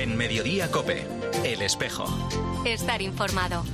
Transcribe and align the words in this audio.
En 0.00 0.16
Mediodía 0.16 0.70
Cope, 0.70 1.02
El 1.44 1.60
Espejo. 1.60 2.06
Estar 2.64 3.02
informado. 3.02 3.64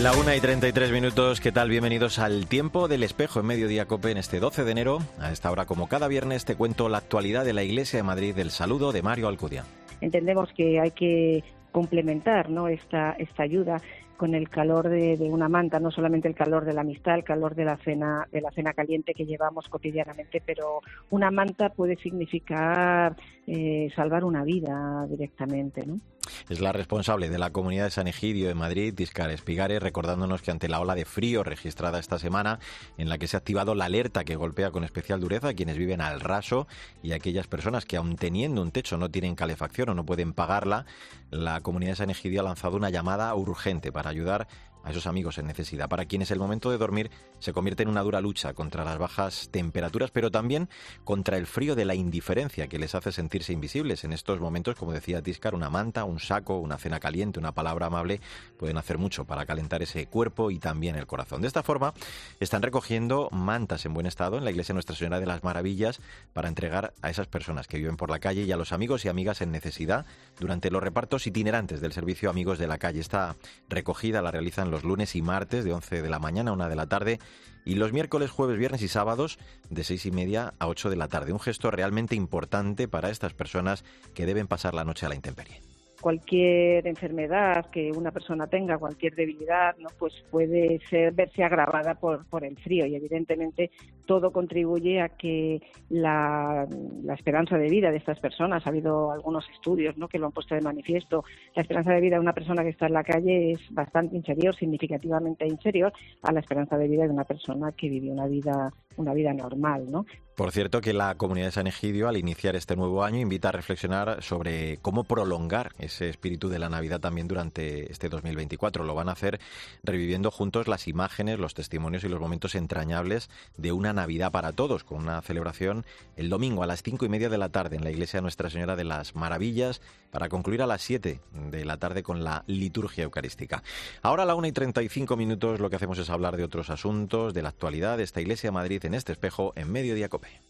La 0.00 0.12
una 0.12 0.36
y 0.36 0.40
33 0.40 0.92
minutos, 0.92 1.40
¿qué 1.40 1.50
tal? 1.50 1.68
Bienvenidos 1.68 2.20
al 2.20 2.46
Tiempo 2.46 2.86
del 2.86 3.02
Espejo 3.02 3.40
en 3.40 3.46
Mediodía 3.46 3.86
Cope 3.86 4.12
en 4.12 4.18
este 4.18 4.38
12 4.38 4.62
de 4.62 4.70
enero. 4.70 4.98
A 5.18 5.32
esta 5.32 5.50
hora, 5.50 5.66
como 5.66 5.88
cada 5.88 6.06
viernes, 6.06 6.44
te 6.44 6.54
cuento 6.54 6.88
la 6.88 6.98
actualidad 6.98 7.44
de 7.44 7.54
la 7.54 7.64
Iglesia 7.64 7.96
de 7.96 8.04
Madrid. 8.04 8.38
El 8.38 8.52
saludo 8.52 8.92
de 8.92 9.02
Mario 9.02 9.26
Alcudia. 9.26 9.64
Entendemos 10.00 10.52
que 10.52 10.78
hay 10.78 10.92
que 10.92 11.42
complementar 11.72 12.50
¿no? 12.50 12.68
esta, 12.68 13.16
esta 13.18 13.42
ayuda 13.42 13.82
con 14.16 14.34
el 14.34 14.48
calor 14.48 14.88
de, 14.88 15.16
una 15.30 15.48
manta, 15.48 15.80
no 15.80 15.90
solamente 15.90 16.28
el 16.28 16.34
calor 16.34 16.64
de 16.64 16.72
la 16.72 16.80
amistad, 16.80 17.14
el 17.14 17.24
calor 17.24 17.54
de 17.54 17.64
la 17.64 17.76
cena, 17.76 18.26
de 18.30 18.40
la 18.40 18.50
cena 18.50 18.72
caliente 18.72 19.14
que 19.14 19.26
llevamos 19.26 19.68
cotidianamente, 19.68 20.42
pero 20.44 20.80
una 21.10 21.30
manta 21.30 21.70
puede 21.70 21.96
significar 21.96 23.16
eh, 23.46 23.90
salvar 23.94 24.24
una 24.24 24.44
vida 24.44 25.06
directamente, 25.08 25.86
¿no? 25.86 26.00
Es 26.48 26.60
la 26.60 26.72
responsable 26.72 27.28
de 27.28 27.38
la 27.38 27.50
comunidad 27.50 27.84
de 27.84 27.90
San 27.90 28.06
Egidio 28.06 28.48
de 28.48 28.54
Madrid, 28.54 28.94
Discar 28.94 29.30
Espigare, 29.30 29.80
recordándonos 29.80 30.42
que 30.42 30.50
ante 30.50 30.68
la 30.68 30.80
ola 30.80 30.94
de 30.94 31.04
frío 31.04 31.42
registrada 31.42 31.98
esta 31.98 32.18
semana, 32.18 32.58
en 32.98 33.08
la 33.08 33.18
que 33.18 33.26
se 33.26 33.36
ha 33.36 33.38
activado 33.38 33.74
la 33.74 33.86
alerta 33.86 34.24
que 34.24 34.36
golpea 34.36 34.70
con 34.70 34.84
especial 34.84 35.20
dureza 35.20 35.48
a 35.48 35.54
quienes 35.54 35.76
viven 35.76 36.00
al 36.00 36.20
raso 36.20 36.66
y 37.02 37.12
a 37.12 37.16
aquellas 37.16 37.46
personas 37.46 37.84
que 37.84 37.96
aun 37.96 38.16
teniendo 38.16 38.62
un 38.62 38.70
techo 38.70 38.96
no 38.96 39.10
tienen 39.10 39.34
calefacción 39.34 39.90
o 39.90 39.94
no 39.94 40.04
pueden 40.04 40.32
pagarla, 40.32 40.86
la 41.30 41.60
comunidad 41.60 41.92
de 41.92 41.96
San 41.96 42.10
Egidio 42.10 42.40
ha 42.40 42.44
lanzado 42.44 42.76
una 42.76 42.90
llamada 42.90 43.34
urgente 43.34 43.92
para 43.92 44.10
ayudar 44.10 44.48
a 44.86 44.90
esos 44.90 45.08
amigos 45.08 45.36
en 45.38 45.46
necesidad, 45.46 45.88
para 45.88 46.04
quienes 46.04 46.30
el 46.30 46.38
momento 46.38 46.70
de 46.70 46.78
dormir 46.78 47.10
se 47.40 47.52
convierte 47.52 47.82
en 47.82 47.88
una 47.88 48.02
dura 48.02 48.20
lucha 48.20 48.54
contra 48.54 48.84
las 48.84 48.98
bajas 48.98 49.48
temperaturas, 49.50 50.12
pero 50.12 50.30
también 50.30 50.68
contra 51.02 51.36
el 51.36 51.48
frío 51.48 51.74
de 51.74 51.84
la 51.84 51.96
indiferencia 51.96 52.68
que 52.68 52.78
les 52.78 52.94
hace 52.94 53.10
sentirse 53.10 53.52
invisibles. 53.52 54.04
En 54.04 54.12
estos 54.12 54.38
momentos, 54.38 54.76
como 54.76 54.92
decía 54.92 55.20
Tiscar, 55.22 55.56
una 55.56 55.70
manta, 55.70 56.04
un 56.04 56.20
saco, 56.20 56.58
una 56.58 56.78
cena 56.78 57.00
caliente, 57.00 57.40
una 57.40 57.50
palabra 57.50 57.86
amable 57.86 58.20
pueden 58.56 58.78
hacer 58.78 58.96
mucho 58.96 59.24
para 59.24 59.44
calentar 59.44 59.82
ese 59.82 60.06
cuerpo 60.06 60.52
y 60.52 60.60
también 60.60 60.94
el 60.94 61.08
corazón. 61.08 61.42
De 61.42 61.48
esta 61.48 61.64
forma, 61.64 61.92
están 62.38 62.62
recogiendo 62.62 63.28
mantas 63.32 63.86
en 63.86 63.94
buen 63.94 64.06
estado 64.06 64.38
en 64.38 64.44
la 64.44 64.52
iglesia 64.52 64.72
Nuestra 64.72 64.94
Señora 64.94 65.18
de 65.18 65.26
las 65.26 65.42
Maravillas 65.42 66.00
para 66.32 66.46
entregar 66.46 66.94
a 67.02 67.10
esas 67.10 67.26
personas 67.26 67.66
que 67.66 67.78
viven 67.78 67.96
por 67.96 68.08
la 68.08 68.20
calle 68.20 68.44
y 68.44 68.52
a 68.52 68.56
los 68.56 68.72
amigos 68.72 69.04
y 69.04 69.08
amigas 69.08 69.40
en 69.40 69.50
necesidad 69.50 70.06
durante 70.38 70.70
los 70.70 70.80
repartos 70.80 71.26
itinerantes 71.26 71.80
del 71.80 71.92
servicio 71.92 72.30
Amigos 72.30 72.58
de 72.58 72.68
la 72.68 72.78
Calle. 72.78 73.00
Esta 73.00 73.34
recogida 73.68 74.22
la 74.22 74.30
realizan 74.30 74.70
los 74.70 74.75
los 74.76 74.84
lunes 74.84 75.16
y 75.16 75.22
martes 75.22 75.64
de 75.64 75.72
11 75.72 76.02
de 76.02 76.10
la 76.10 76.18
mañana 76.18 76.50
a 76.50 76.54
1 76.54 76.68
de 76.68 76.76
la 76.76 76.86
tarde 76.86 77.18
y 77.64 77.76
los 77.76 77.94
miércoles, 77.94 78.30
jueves, 78.30 78.58
viernes 78.58 78.82
y 78.82 78.88
sábados 78.88 79.38
de 79.70 79.84
6 79.84 80.04
y 80.04 80.10
media 80.10 80.52
a 80.58 80.68
8 80.68 80.90
de 80.90 80.96
la 80.96 81.08
tarde. 81.08 81.32
Un 81.32 81.40
gesto 81.40 81.70
realmente 81.70 82.14
importante 82.14 82.86
para 82.86 83.08
estas 83.08 83.32
personas 83.32 83.84
que 84.12 84.26
deben 84.26 84.46
pasar 84.46 84.74
la 84.74 84.84
noche 84.84 85.06
a 85.06 85.08
la 85.08 85.14
intemperie 85.14 85.62
cualquier 85.98 86.86
enfermedad 86.86 87.70
que 87.70 87.90
una 87.90 88.12
persona 88.12 88.46
tenga, 88.46 88.76
cualquier 88.76 89.14
debilidad, 89.14 89.74
¿no? 89.78 89.88
pues 89.98 90.12
puede 90.30 90.78
verse 91.14 91.42
agravada 91.42 91.94
por 91.94 92.44
el 92.44 92.56
frío 92.58 92.86
y 92.86 92.94
evidentemente 92.94 93.70
todo 94.06 94.32
contribuye 94.32 95.00
a 95.00 95.10
que 95.10 95.60
la, 95.88 96.66
esperanza 97.12 97.58
de 97.58 97.68
vida 97.68 97.90
de 97.90 97.98
estas 97.98 98.18
personas, 98.20 98.66
ha 98.66 98.70
habido 98.70 99.12
algunos 99.12 99.48
estudios 99.50 99.96
¿no? 99.96 100.08
que 100.08 100.18
lo 100.18 100.26
han 100.26 100.32
puesto 100.32 100.54
de 100.54 100.60
manifiesto, 100.60 101.24
la 101.54 101.62
esperanza 101.62 101.92
de 101.92 102.00
vida 102.00 102.16
de 102.16 102.20
una 102.20 102.32
persona 102.32 102.62
que 102.62 102.70
está 102.70 102.86
en 102.86 102.92
la 102.94 103.04
calle 103.04 103.52
es 103.52 103.60
bastante 103.70 104.16
inferior, 104.16 104.54
significativamente 104.56 105.46
inferior 105.46 105.92
a 106.22 106.32
la 106.32 106.40
esperanza 106.40 106.78
de 106.78 106.88
vida 106.88 107.04
de 107.04 107.10
una 107.10 107.24
persona 107.24 107.72
que 107.72 107.88
vive 107.88 108.10
una 108.10 108.26
vida 108.26 108.72
una 108.96 109.14
vida 109.14 109.32
normal, 109.32 109.90
¿no? 109.90 110.06
Por 110.34 110.52
cierto, 110.52 110.82
que 110.82 110.92
la 110.92 111.14
comunidad 111.14 111.46
de 111.46 111.52
San 111.52 111.66
Egidio, 111.66 112.08
al 112.08 112.18
iniciar 112.18 112.56
este 112.56 112.76
nuevo 112.76 113.04
año, 113.04 113.20
invita 113.20 113.48
a 113.48 113.52
reflexionar 113.52 114.22
sobre 114.22 114.76
cómo 114.82 115.04
prolongar 115.04 115.72
ese 115.78 116.10
espíritu 116.10 116.50
de 116.50 116.58
la 116.58 116.68
Navidad 116.68 117.00
también 117.00 117.26
durante 117.26 117.90
este 117.90 118.10
2024. 118.10 118.84
Lo 118.84 118.94
van 118.94 119.08
a 119.08 119.12
hacer 119.12 119.40
reviviendo 119.82 120.30
juntos 120.30 120.68
las 120.68 120.88
imágenes, 120.88 121.38
los 121.38 121.54
testimonios 121.54 122.04
y 122.04 122.10
los 122.10 122.20
momentos 122.20 122.54
entrañables 122.54 123.30
de 123.56 123.72
una 123.72 123.94
Navidad 123.96 124.30
para 124.30 124.52
todos, 124.52 124.84
con 124.84 124.98
una 124.98 125.20
celebración 125.22 125.84
el 126.16 126.30
domingo 126.30 126.62
a 126.62 126.66
las 126.66 126.84
cinco 126.84 127.04
y 127.04 127.08
media 127.08 127.28
de 127.28 127.38
la 127.38 127.48
tarde 127.48 127.74
en 127.74 127.82
la 127.82 127.90
iglesia 127.90 128.20
Nuestra 128.20 128.48
Señora 128.48 128.76
de 128.76 128.84
las 128.84 129.16
Maravillas, 129.16 129.82
para 130.12 130.28
concluir 130.28 130.62
a 130.62 130.66
las 130.66 130.82
siete 130.82 131.20
de 131.50 131.64
la 131.64 131.78
tarde 131.78 132.04
con 132.04 132.22
la 132.22 132.44
liturgia 132.46 133.02
eucarística. 133.02 133.64
Ahora 134.02 134.22
a 134.22 134.26
la 134.26 134.36
una 134.36 134.48
y 134.48 134.52
treinta 134.52 134.82
y 134.82 134.88
cinco 134.88 135.16
minutos 135.16 135.58
lo 135.58 135.68
que 135.68 135.76
hacemos 135.76 135.98
es 135.98 136.08
hablar 136.08 136.36
de 136.36 136.44
otros 136.44 136.70
asuntos, 136.70 137.34
de 137.34 137.42
la 137.42 137.48
actualidad 137.48 137.96
de 137.96 138.04
esta 138.04 138.20
iglesia 138.20 138.48
de 138.48 138.52
Madrid 138.52 138.84
en 138.84 138.94
este 138.94 139.12
espejo 139.12 139.52
en 139.56 139.72
Mediodía 139.72 140.08
Cope. 140.08 140.40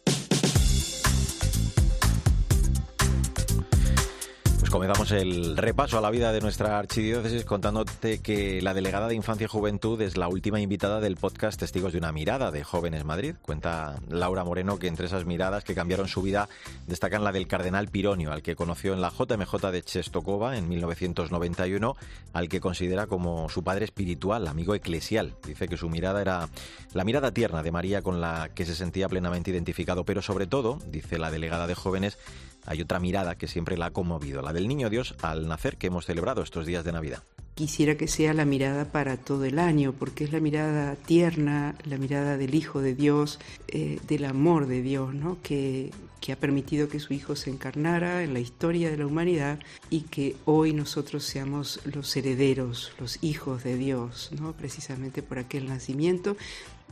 Pues 4.67 4.73
comenzamos 4.73 5.13
el 5.13 5.57
repaso 5.57 5.97
a 5.97 6.01
la 6.01 6.11
vida 6.11 6.33
de 6.33 6.41
nuestra 6.41 6.77
archidiócesis 6.77 7.45
contándote 7.45 8.19
que 8.19 8.61
la 8.61 8.75
delegada 8.75 9.07
de 9.07 9.15
Infancia 9.15 9.45
y 9.45 9.47
Juventud 9.47 10.01
es 10.01 10.17
la 10.17 10.27
última 10.27 10.59
invitada 10.59 10.99
del 10.99 11.15
podcast 11.15 11.61
Testigos 11.61 11.93
de 11.93 11.99
una 11.99 12.11
mirada 12.11 12.51
de 12.51 12.65
Jóvenes 12.65 13.05
Madrid. 13.05 13.37
Cuenta 13.43 14.01
Laura 14.09 14.43
Moreno 14.43 14.77
que 14.81 14.89
entre 14.89 15.07
esas 15.07 15.25
miradas 15.25 15.63
que 15.63 15.77
cambiaron 15.77 16.09
su 16.09 16.21
vida 16.21 16.49
destacan 16.89 17.23
la 17.23 17.31
del 17.31 17.47
cardenal 17.47 17.87
Pironio, 17.87 18.33
al 18.33 18.43
que 18.43 18.57
conoció 18.57 18.93
en 18.93 19.01
la 19.01 19.13
JMJ 19.17 19.71
de 19.71 19.83
Chestokova 19.85 20.59
en 20.59 20.69
1991, 20.69 21.95
al 22.33 22.49
que 22.49 22.59
considera 22.59 23.07
como 23.07 23.49
su 23.49 23.63
padre 23.63 23.85
espiritual, 23.85 24.49
amigo 24.49 24.75
eclesial. 24.75 25.37
Dice 25.47 25.69
que 25.69 25.77
su 25.77 25.89
mirada 25.89 26.21
era 26.21 26.49
la 26.93 27.05
mirada 27.05 27.31
tierna 27.31 27.63
de 27.63 27.71
María 27.71 28.03
con 28.03 28.21
la 28.21 28.49
que 28.53 28.67
se 28.67 28.75
sentía 28.75 29.09
plenamente 29.09 29.53
identificado, 29.53 30.05
pero 30.05 30.23
sobre 30.23 30.49
todo, 30.49 30.81
dice 30.89 31.21
la 31.21 31.31
delegada 31.31 31.69
de 31.69 31.77
jóvenes, 31.77 32.19
hay 32.67 32.83
otra 32.83 33.01
mirada 33.01 33.37
que 33.37 33.49
siempre 33.49 33.79
la 33.79 33.87
ha 33.87 33.91
conmovido, 33.93 34.43
la 34.43 34.53
del 34.53 34.69
Niño 34.69 34.91
Dios 34.91 35.15
al 35.23 35.49
nacer 35.49 35.77
que 35.77 35.87
hemos 35.87 36.05
celebrado 36.05 36.43
estos 36.43 36.67
días 36.67 36.85
de 36.85 36.93
Navidad. 36.93 37.23
Quisiera 37.55 37.97
que 37.97 38.07
sea 38.07 38.35
la 38.35 38.45
mirada 38.45 38.85
para 38.85 39.17
todo 39.17 39.47
el 39.47 39.59
año, 39.59 39.95
porque 39.99 40.25
es 40.25 40.33
la 40.33 40.41
mirada 40.41 40.95
tierna, 40.95 41.75
la 41.85 41.97
mirada 41.97 42.37
del 42.37 42.55
Hijo 42.55 42.83
de 42.83 42.95
Dios, 42.95 43.39
eh, 43.69 43.99
del 44.07 44.27
amor 44.27 44.67
de 44.67 44.83
Dios, 44.83 45.15
¿no? 45.15 45.39
que, 45.43 45.91
que 46.21 46.33
ha 46.33 46.37
permitido 46.37 46.91
que 46.91 47.01
su 47.01 47.15
Hijo 47.15 47.35
se 47.35 47.49
encarnara 47.49 48.23
en 48.23 48.35
la 48.35 48.41
historia 48.41 48.91
de 48.91 48.99
la 48.99 49.07
humanidad 49.07 49.59
y 49.89 50.03
que 50.03 50.37
hoy 50.45 50.75
nosotros 50.75 51.25
seamos 51.25 51.81
los 51.85 52.15
herederos, 52.15 52.93
los 53.01 53.23
hijos 53.23 53.65
de 53.65 53.77
Dios, 53.77 54.33
¿no? 54.39 54.53
precisamente 54.53 55.23
por 55.23 55.39
aquel 55.39 55.67
nacimiento 55.67 56.37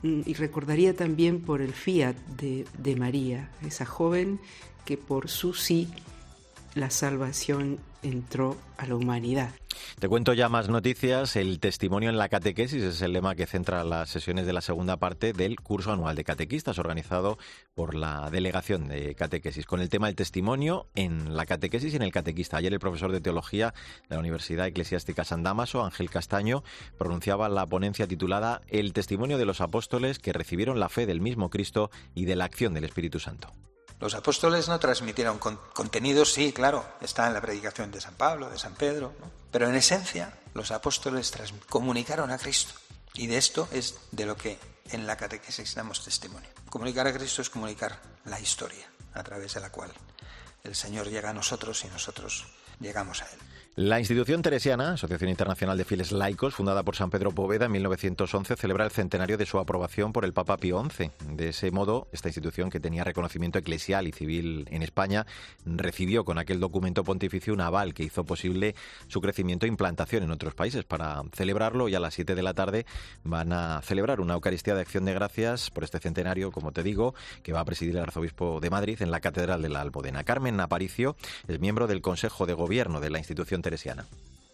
mm, 0.03 0.23
y 0.25 0.33
recordaría 0.33 0.97
también 0.97 1.43
por 1.43 1.61
el 1.61 1.75
fiat 1.75 2.17
de, 2.39 2.65
de 2.79 2.97
María, 2.97 3.51
esa 3.67 3.85
joven 3.85 4.41
que 4.85 4.97
por 4.97 5.29
su 5.29 5.55
sí 5.55 5.89
la 6.75 6.91
salvación 6.91 7.79
entró 8.03 8.57
a 8.77 8.87
la 8.87 8.97
humanidad. 8.97 9.51
Te 9.99 10.09
cuento 10.09 10.33
ya 10.35 10.49
más 10.49 10.69
noticias. 10.69 11.37
El 11.37 11.61
testimonio 11.61 12.11
en 12.11 12.19
la 12.19 12.29
catequesis 12.29 12.83
es 12.83 13.03
el 13.03 13.13
lema 13.13 13.35
que 13.35 13.47
centra 13.47 13.85
las 13.85 14.11
sesiones 14.11 14.47
de 14.47 14.53
la 14.53 14.61
segunda 14.61 14.97
parte 14.97 15.33
del 15.33 15.61
curso 15.61 15.93
anual 15.93 16.17
de 16.17 16.25
catequistas 16.25 16.79
organizado 16.79 17.39
por 17.75 17.95
la 17.95 18.31
delegación 18.31 18.89
de 18.89 19.15
catequesis, 19.15 19.67
con 19.67 19.81
el 19.81 19.89
tema 19.89 20.07
del 20.07 20.17
testimonio 20.17 20.89
en 20.95 21.37
la 21.37 21.47
catequesis 21.47 21.93
y 21.93 21.97
en 21.97 22.03
el 22.03 22.13
catequista. 22.13 22.57
Ayer 22.57 22.73
el 22.73 22.81
profesor 22.81 23.13
de 23.13 23.21
teología 23.21 23.73
de 24.09 24.17
la 24.17 24.21
Universidad 24.21 24.67
Eclesiástica 24.67 25.25
San 25.25 25.43
Damaso, 25.43 25.85
Ángel 25.85 26.11
Castaño, 26.11 26.63
pronunciaba 26.99 27.49
la 27.49 27.67
ponencia 27.67 28.07
titulada 28.07 28.63
El 28.69 28.93
testimonio 28.93 29.39
de 29.39 29.47
los 29.47 29.61
apóstoles 29.61 30.19
que 30.19 30.33
recibieron 30.33 30.81
la 30.81 30.89
fe 30.89 31.07
del 31.07 31.21
mismo 31.21 31.51
Cristo 31.51 31.91
y 32.15 32.27
de 32.27 32.37
la 32.37 32.45
acción 32.45 32.75
del 32.75 32.85
Espíritu 32.85 33.19
Santo. 33.19 33.53
Los 34.05 34.15
apóstoles 34.15 34.69
no 34.69 34.79
transmitieron 34.79 35.39
contenidos, 35.39 36.35
sí, 36.35 36.53
claro, 36.53 36.85
está 37.01 37.27
en 37.27 37.33
la 37.33 37.41
predicación 37.41 37.91
de 37.91 38.03
San 38.03 38.13
Pablo, 38.13 38.51
de 38.51 38.59
San 38.59 38.75
Pedro, 38.75 39.15
pero 39.51 39.67
en 39.67 39.75
esencia 39.75 40.39
los 40.53 40.73
apóstoles 40.73 41.33
comunicaron 41.71 42.31
a 42.31 42.37
Cristo. 42.37 42.75
Y 43.15 43.29
de 43.29 43.39
esto 43.39 43.67
es 43.73 43.95
de 44.11 44.27
lo 44.27 44.37
que 44.37 44.59
en 44.91 45.07
la 45.07 45.17
catequesis 45.17 45.75
damos 45.75 46.05
testimonio. 46.05 46.51
Comunicar 46.69 47.07
a 47.07 47.15
Cristo 47.15 47.41
es 47.41 47.49
comunicar 47.49 47.99
la 48.27 48.39
historia 48.39 48.87
a 49.15 49.23
través 49.23 49.55
de 49.55 49.61
la 49.61 49.73
cual 49.73 49.91
el 50.65 50.75
Señor 50.75 51.09
llega 51.09 51.31
a 51.31 51.33
nosotros 51.33 51.83
y 51.87 51.89
nosotros 51.89 52.45
llegamos 52.81 53.23
a 53.23 53.27
Él. 53.27 53.39
La 53.77 53.99
institución 53.99 54.41
teresiana, 54.41 54.93
Asociación 54.93 55.31
Internacional 55.31 55.77
de 55.77 55.85
Fieles 55.85 56.13
Laicos, 56.13 56.55
fundada 56.55 56.85
por 56.85 56.95
San 56.95 57.11
Pedro 57.11 57.33
Poveda 57.33 57.65
en 57.65 57.73
1911, 57.73 58.55
celebra 58.55 58.85
el 58.85 58.93
centenario 58.93 59.37
de 59.37 59.47
su 59.47 59.59
aprobación 59.59 60.13
por 60.13 60.25
el 60.25 60.33
Papa 60.33 60.59
Pío 60.59 60.81
XI. 60.89 61.11
De 61.31 61.49
ese 61.49 61.73
modo, 61.73 62.07
esta 62.13 62.29
institución, 62.29 62.71
que 62.71 62.79
tenía 62.79 63.03
reconocimiento 63.03 63.59
eclesial 63.59 64.07
y 64.07 64.13
civil 64.13 64.69
en 64.71 64.85
España, 64.85 65.27
recibió 65.67 66.25
con 66.25 66.39
aquel 66.39 66.61
documento 66.61 67.03
pontificio 67.03 67.53
un 67.53 67.63
aval 67.63 67.95
que 67.95 68.05
hizo 68.05 68.23
posible 68.23 68.77
su 69.09 69.21
crecimiento 69.21 69.67
e 69.67 69.71
implantación 69.71 70.23
en 70.23 70.31
otros 70.31 70.55
países. 70.55 70.85
Para 70.85 71.25
celebrarlo, 71.33 71.89
y 71.89 71.97
a 71.97 72.01
las 72.01 72.15
7 72.15 72.37
de 72.37 72.43
la 72.45 72.55
tarde 72.55 72.87
van 73.25 73.53
a 73.53 73.83
celebrar 73.83 74.21
una 74.21 74.35
Eucaristía 74.35 74.77
de 74.77 74.83
Acción 74.83 75.05
de 75.05 75.15
Gracias 75.15 75.73
por 75.73 75.83
este 75.83 75.99
centenario, 75.99 76.53
como 76.53 76.71
te 76.71 76.85
digo, 76.85 77.17
que 77.43 77.53
va 77.53 77.59
a 77.59 77.65
presidir 77.65 77.97
el 77.97 78.03
Arzobispo 78.03 78.61
de 78.61 78.71
Madrid 78.71 79.03
en 79.03 79.11
la 79.11 79.19
Catedral 79.19 79.63
de 79.63 79.69
la 79.69 79.81
Almudena. 79.81 80.23
Carmen 80.23 80.61
Aparicio 80.61 81.17
es 81.49 81.59
miembro 81.59 81.89
del 81.89 82.03
Consejo 82.03 82.47
de 82.47 82.53
Gobierno 82.53 82.64
de 82.69 83.11
la 83.11 83.19
institución 83.19 83.63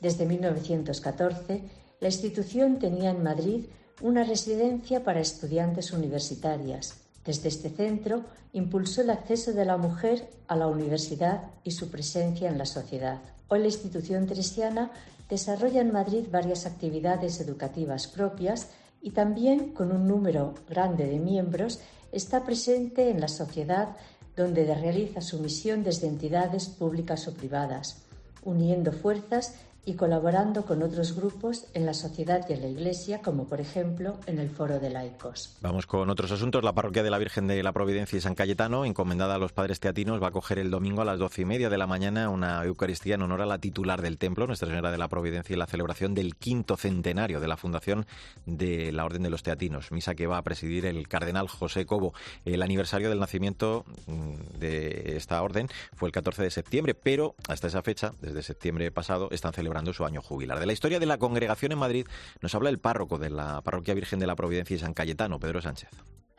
desde 0.01 0.25
1914, 0.25 1.63
la 2.01 2.09
institución 2.09 2.79
tenía 2.79 3.11
en 3.11 3.23
Madrid 3.23 3.67
una 4.01 4.25
residencia 4.25 5.05
para 5.05 5.21
estudiantes 5.21 5.93
universitarias. 5.93 6.95
Desde 7.25 7.49
este 7.49 7.69
centro 7.69 8.25
impulsó 8.55 9.03
el 9.03 9.11
acceso 9.11 9.53
de 9.53 9.67
la 9.67 9.77
mujer 9.77 10.27
a 10.49 10.57
la 10.57 10.69
universidad 10.69 11.51
y 11.65 11.73
su 11.73 11.91
presencia 11.91 12.49
en 12.49 12.57
la 12.57 12.65
sociedad. 12.65 13.21
Hoy 13.49 13.59
la 13.59 13.67
institución 13.67 14.27
teresiana 14.27 14.91
desarrolla 15.29 15.83
en 15.83 15.93
Madrid 15.93 16.25
varias 16.31 16.65
actividades 16.65 17.39
educativas 17.41 18.09
propias 18.09 18.71
y 19.03 19.11
también 19.11 19.73
con 19.75 19.93
un 19.93 20.09
número 20.09 20.55
grande 20.67 21.07
de 21.07 21.19
miembros 21.19 21.81
está 22.11 22.43
presente 22.43 23.11
en 23.11 23.21
la 23.21 23.29
sociedad 23.29 23.97
donde 24.41 24.65
realiza 24.75 25.21
su 25.21 25.39
misión 25.39 25.85
desde 25.85 26.09
entidades 26.09 26.69
públicas 26.69 27.29
o 27.29 27.35
privadas, 27.35 28.03
uniendo 28.43 28.93
fuerzas 28.93 29.55
y 29.85 29.95
colaborando 29.95 30.65
con 30.65 30.83
otros 30.83 31.17
grupos 31.17 31.67
en 31.75 31.87
la 31.87 31.95
sociedad 31.95 32.45
y 32.49 32.53
en 32.53 32.61
la 32.61 32.69
Iglesia, 32.69 33.23
como 33.23 33.47
por 33.47 33.61
ejemplo 33.61 34.19
en 34.27 34.39
el 34.39 34.51
Foro 34.51 34.79
de 34.79 34.91
Laicos. 34.91 35.57
Vamos 35.63 35.87
con 35.87 36.11
otros 36.11 36.31
asuntos. 36.33 36.63
La 36.63 36.75
parroquia 36.75 37.03
de 37.03 37.11
la 37.11 37.19
Virgen 37.19 37.47
de 37.47 37.63
la 37.63 37.73
Providencia 37.73 38.17
y 38.19 38.21
San 38.21 38.35
Cayetano, 38.35 38.85
encomendada 38.85 39.37
a 39.37 39.39
los 39.39 39.53
padres 39.53 39.81
teatinos, 39.81 40.23
va 40.23 40.29
a 40.29 40.33
coger 40.33 40.59
el 40.59 40.71
domingo 40.71 41.03
a 41.03 41.05
las 41.05 41.19
doce 41.19 41.43
y 41.43 41.45
media 41.45 41.71
de 41.71 41.79
la 41.79 41.87
mañana 41.87 42.29
una 42.29 42.63
Eucaristía 42.65 43.15
en 43.15 43.23
honor 43.23 43.41
a 43.41 43.47
la 43.47 43.59
titular 43.59 44.03
del 44.03 44.19
templo, 44.19 44.47
Nuestra 44.47 44.69
Señora 44.69 44.91
de 44.91 44.99
la 44.99 45.09
Providencia, 45.09 45.55
y 45.55 45.59
la 45.59 45.67
celebración 45.67 46.15
del 46.15 46.37
quinto 46.37 46.77
centenario 46.77 47.41
de 47.41 47.49
la 47.49 47.57
fundación 47.57 48.07
de 48.45 48.93
la 48.93 49.05
Orden 49.05 49.23
de 49.23 49.31
los 49.31 49.43
Teatinos, 49.43 49.93
misa 49.93 50.15
que 50.15 50.27
va 50.27 50.39
a 50.39 50.43
presidir 50.43 50.85
el 50.85 51.09
cardenal 51.09 51.49
José 51.49 51.87
Cobo. 51.87 52.13
El 52.45 52.63
aniversario 52.63 53.09
del 53.09 53.19
nacimiento 53.19 53.85
mm, 54.07 54.59
de 54.59 55.17
esta 55.17 55.43
orden 55.43 55.69
fue 55.95 56.09
el 56.09 56.13
14 56.13 56.43
de 56.43 56.51
septiembre, 56.51 56.95
pero 56.95 57.35
hasta 57.49 57.69
esa 57.69 57.83
fecha, 57.83 58.13
desde 58.21 58.43
septiembre 58.43 58.91
pasado, 58.91 59.29
están 59.31 59.53
celebrando 59.53 59.70
su 59.93 60.05
año 60.05 60.23
jubilar. 60.23 60.59
De 60.61 60.67
la 60.67 60.73
historia 60.73 60.99
de 60.99 61.07
la 61.07 61.19
congregación 61.19 61.73
en 61.73 61.79
Madrid 61.79 62.07
nos 62.41 62.55
habla 62.55 62.71
el 62.71 62.79
párroco 62.79 63.19
de 63.19 63.31
la 63.31 63.63
Parroquia 63.63 63.95
Virgen 63.95 64.19
de 64.19 64.27
la 64.27 64.37
Providencia 64.37 64.77
y 64.77 64.79
San 64.79 64.95
Cayetano, 64.95 65.39
Pedro 65.39 65.63
Sánchez. 65.63 65.91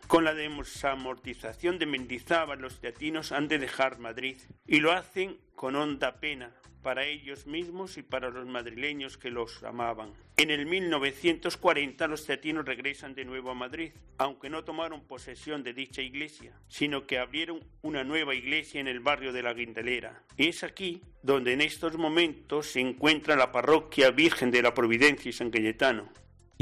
Con 0.08 0.24
la 0.26 0.34
desamortización 0.34 1.80
de 1.80 1.86
Mendizábal, 1.86 2.60
los 2.60 2.80
teatinos 2.80 3.32
han 3.32 3.48
de 3.48 3.60
dejar 3.60 4.00
Madrid 4.00 4.38
y 4.68 4.80
lo 4.80 4.92
hacen 4.92 5.38
con 5.56 5.76
honda 5.76 6.20
pena 6.20 6.52
para 6.82 7.06
ellos 7.06 7.46
mismos 7.46 7.98
y 7.98 8.04
para 8.04 8.30
los 8.30 8.46
madrileños 8.46 9.18
que 9.18 9.30
los 9.30 9.64
amaban. 9.64 10.14
En 10.38 10.50
el 10.50 10.66
1940 10.66 12.08
los 12.08 12.26
teatinos 12.26 12.66
regresan 12.66 13.14
de 13.14 13.26
nuevo 13.26 13.52
a 13.52 13.56
Madrid, 13.56 13.92
aunque 14.18 14.50
no 14.50 14.64
tomaron 14.64 15.06
posesión 15.06 15.64
de 15.64 15.74
dicha 15.74 16.02
iglesia, 16.02 16.54
sino 16.68 17.06
que 17.06 17.20
abrieron 17.20 17.64
una 17.82 18.04
nueva 18.04 18.34
iglesia 18.34 18.82
en 18.82 18.88
el 18.88 19.00
barrio 19.00 19.32
de 19.32 19.44
la 19.44 19.54
Guindalera. 19.54 20.24
Es 20.38 20.64
aquí 20.64 21.02
donde 21.22 21.54
en 21.54 21.62
estos 21.62 21.98
momentos 21.98 22.68
se 22.68 22.80
encuentra 22.80 23.36
la 23.36 23.52
parroquia 23.52 24.12
Virgen 24.12 24.50
de 24.52 24.64
la 24.64 24.74
Providencia 24.74 25.30
y 25.30 25.34
San 25.34 25.52
Cayetano, 25.52 26.10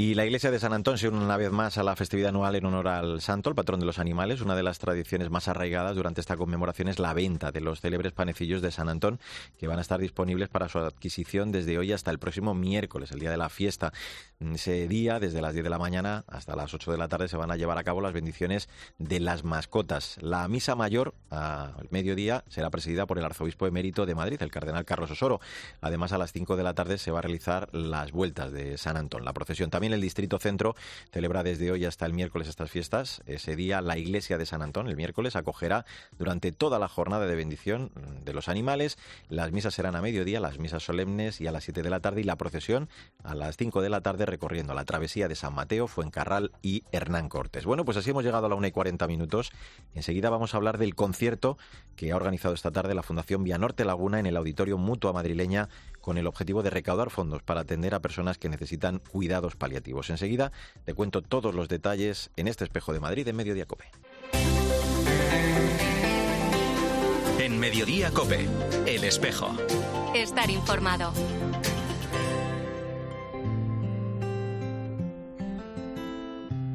y 0.00 0.14
la 0.14 0.24
iglesia 0.24 0.50
de 0.50 0.58
San 0.58 0.72
Antón 0.72 0.96
se 0.96 1.08
une 1.08 1.22
una 1.22 1.36
vez 1.36 1.50
más 1.50 1.76
a 1.76 1.82
la 1.82 1.94
festividad 1.94 2.30
anual 2.30 2.54
en 2.54 2.64
honor 2.64 2.88
al 2.88 3.20
santo, 3.20 3.50
el 3.50 3.54
patrón 3.54 3.80
de 3.80 3.84
los 3.84 3.98
animales. 3.98 4.40
Una 4.40 4.56
de 4.56 4.62
las 4.62 4.78
tradiciones 4.78 5.28
más 5.28 5.46
arraigadas 5.46 5.94
durante 5.94 6.22
esta 6.22 6.38
conmemoración 6.38 6.88
es 6.88 6.98
la 6.98 7.12
venta 7.12 7.52
de 7.52 7.60
los 7.60 7.82
célebres 7.82 8.14
panecillos 8.14 8.62
de 8.62 8.70
San 8.70 8.88
Antón, 8.88 9.20
que 9.58 9.66
van 9.66 9.76
a 9.76 9.82
estar 9.82 10.00
disponibles 10.00 10.48
para 10.48 10.70
su 10.70 10.78
adquisición 10.78 11.52
desde 11.52 11.76
hoy 11.76 11.92
hasta 11.92 12.10
el 12.10 12.18
próximo 12.18 12.54
miércoles, 12.54 13.12
el 13.12 13.20
día 13.20 13.30
de 13.30 13.36
la 13.36 13.50
fiesta. 13.50 13.92
Ese 14.40 14.88
día, 14.88 15.20
desde 15.20 15.42
las 15.42 15.52
10 15.52 15.64
de 15.64 15.68
la 15.68 15.78
mañana 15.78 16.24
hasta 16.28 16.56
las 16.56 16.72
8 16.72 16.92
de 16.92 16.96
la 16.96 17.08
tarde, 17.08 17.28
se 17.28 17.36
van 17.36 17.50
a 17.50 17.56
llevar 17.56 17.76
a 17.76 17.84
cabo 17.84 18.00
las 18.00 18.14
bendiciones 18.14 18.70
de 18.96 19.20
las 19.20 19.44
mascotas. 19.44 20.16
La 20.22 20.48
misa 20.48 20.76
mayor, 20.76 21.12
al 21.28 21.88
mediodía, 21.90 22.42
será 22.48 22.70
presidida 22.70 23.04
por 23.04 23.18
el 23.18 23.24
arzobispo 23.26 23.66
emérito 23.66 24.06
de 24.06 24.14
Madrid, 24.14 24.40
el 24.40 24.50
cardenal 24.50 24.86
Carlos 24.86 25.10
Osoro. 25.10 25.42
Además, 25.82 26.14
a 26.14 26.18
las 26.18 26.32
5 26.32 26.56
de 26.56 26.62
la 26.62 26.72
tarde 26.72 26.96
se 26.96 27.10
va 27.10 27.18
a 27.18 27.22
realizar 27.22 27.68
las 27.74 28.12
vueltas 28.12 28.50
de 28.50 28.78
San 28.78 28.96
Antón. 28.96 29.26
La 29.26 29.34
procesión 29.34 29.68
también 29.68 29.89
el 29.92 30.00
Distrito 30.00 30.38
Centro 30.38 30.74
celebra 31.12 31.42
desde 31.42 31.70
hoy 31.70 31.84
hasta 31.84 32.06
el 32.06 32.12
miércoles 32.12 32.48
estas 32.48 32.70
fiestas. 32.70 33.22
Ese 33.26 33.56
día 33.56 33.80
la 33.80 33.98
iglesia 33.98 34.38
de 34.38 34.46
San 34.46 34.62
Antón, 34.62 34.88
el 34.88 34.96
miércoles, 34.96 35.36
acogerá 35.36 35.84
durante 36.18 36.52
toda 36.52 36.78
la 36.78 36.88
jornada 36.88 37.26
de 37.26 37.36
bendición 37.36 37.90
de 38.24 38.32
los 38.32 38.48
animales. 38.48 38.98
Las 39.28 39.52
misas 39.52 39.74
serán 39.74 39.96
a 39.96 40.02
mediodía, 40.02 40.40
las 40.40 40.58
misas 40.58 40.82
solemnes 40.82 41.40
y 41.40 41.46
a 41.46 41.52
las 41.52 41.64
7 41.64 41.82
de 41.82 41.90
la 41.90 42.00
tarde 42.00 42.20
y 42.20 42.24
la 42.24 42.36
procesión 42.36 42.88
a 43.22 43.34
las 43.34 43.56
5 43.56 43.82
de 43.82 43.90
la 43.90 44.00
tarde 44.00 44.26
recorriendo 44.26 44.74
la 44.74 44.84
travesía 44.84 45.28
de 45.28 45.36
San 45.36 45.54
Mateo, 45.54 45.86
Fuencarral 45.86 46.52
y 46.62 46.84
Hernán 46.92 47.28
Cortés. 47.28 47.64
Bueno, 47.64 47.84
pues 47.84 47.96
así 47.96 48.10
hemos 48.10 48.24
llegado 48.24 48.46
a 48.46 48.48
la 48.48 48.54
1 48.54 48.66
y 48.66 48.72
40 48.72 49.06
minutos. 49.06 49.52
Enseguida 49.94 50.30
vamos 50.30 50.54
a 50.54 50.56
hablar 50.56 50.78
del 50.78 50.94
concierto 50.94 51.58
que 51.96 52.12
ha 52.12 52.16
organizado 52.16 52.54
esta 52.54 52.70
tarde 52.70 52.94
la 52.94 53.02
Fundación 53.02 53.44
Vianorte 53.44 53.84
Laguna 53.84 54.18
en 54.20 54.26
el 54.26 54.36
Auditorio 54.36 54.78
Mutua 54.78 55.12
Madrileña 55.12 55.68
con 56.00 56.18
el 56.18 56.26
objetivo 56.26 56.62
de 56.62 56.70
recaudar 56.70 57.10
fondos 57.10 57.42
para 57.42 57.60
atender 57.60 57.94
a 57.94 58.00
personas 58.00 58.38
que 58.38 58.48
necesitan 58.48 58.98
cuidados 58.98 59.56
paliativos. 59.56 59.79
Enseguida 59.86 60.52
te 60.84 60.94
cuento 60.94 61.22
todos 61.22 61.54
los 61.54 61.68
detalles 61.68 62.30
en 62.36 62.48
este 62.48 62.64
espejo 62.64 62.92
de 62.92 63.00
Madrid 63.00 63.26
en 63.28 63.36
Mediodía 63.36 63.66
Cope. 63.66 63.84
En 67.38 67.58
Mediodía 67.58 68.10
Cope, 68.10 68.46
el 68.86 69.04
espejo. 69.04 69.56
Estar 70.14 70.50
informado. 70.50 71.12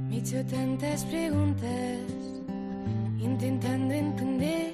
Me 0.10 0.16
he 0.16 0.20
hecho 0.20 0.44
tantas 0.46 1.06
preguntas, 1.06 2.00
intentando 3.20 3.94
entender. 3.94 4.74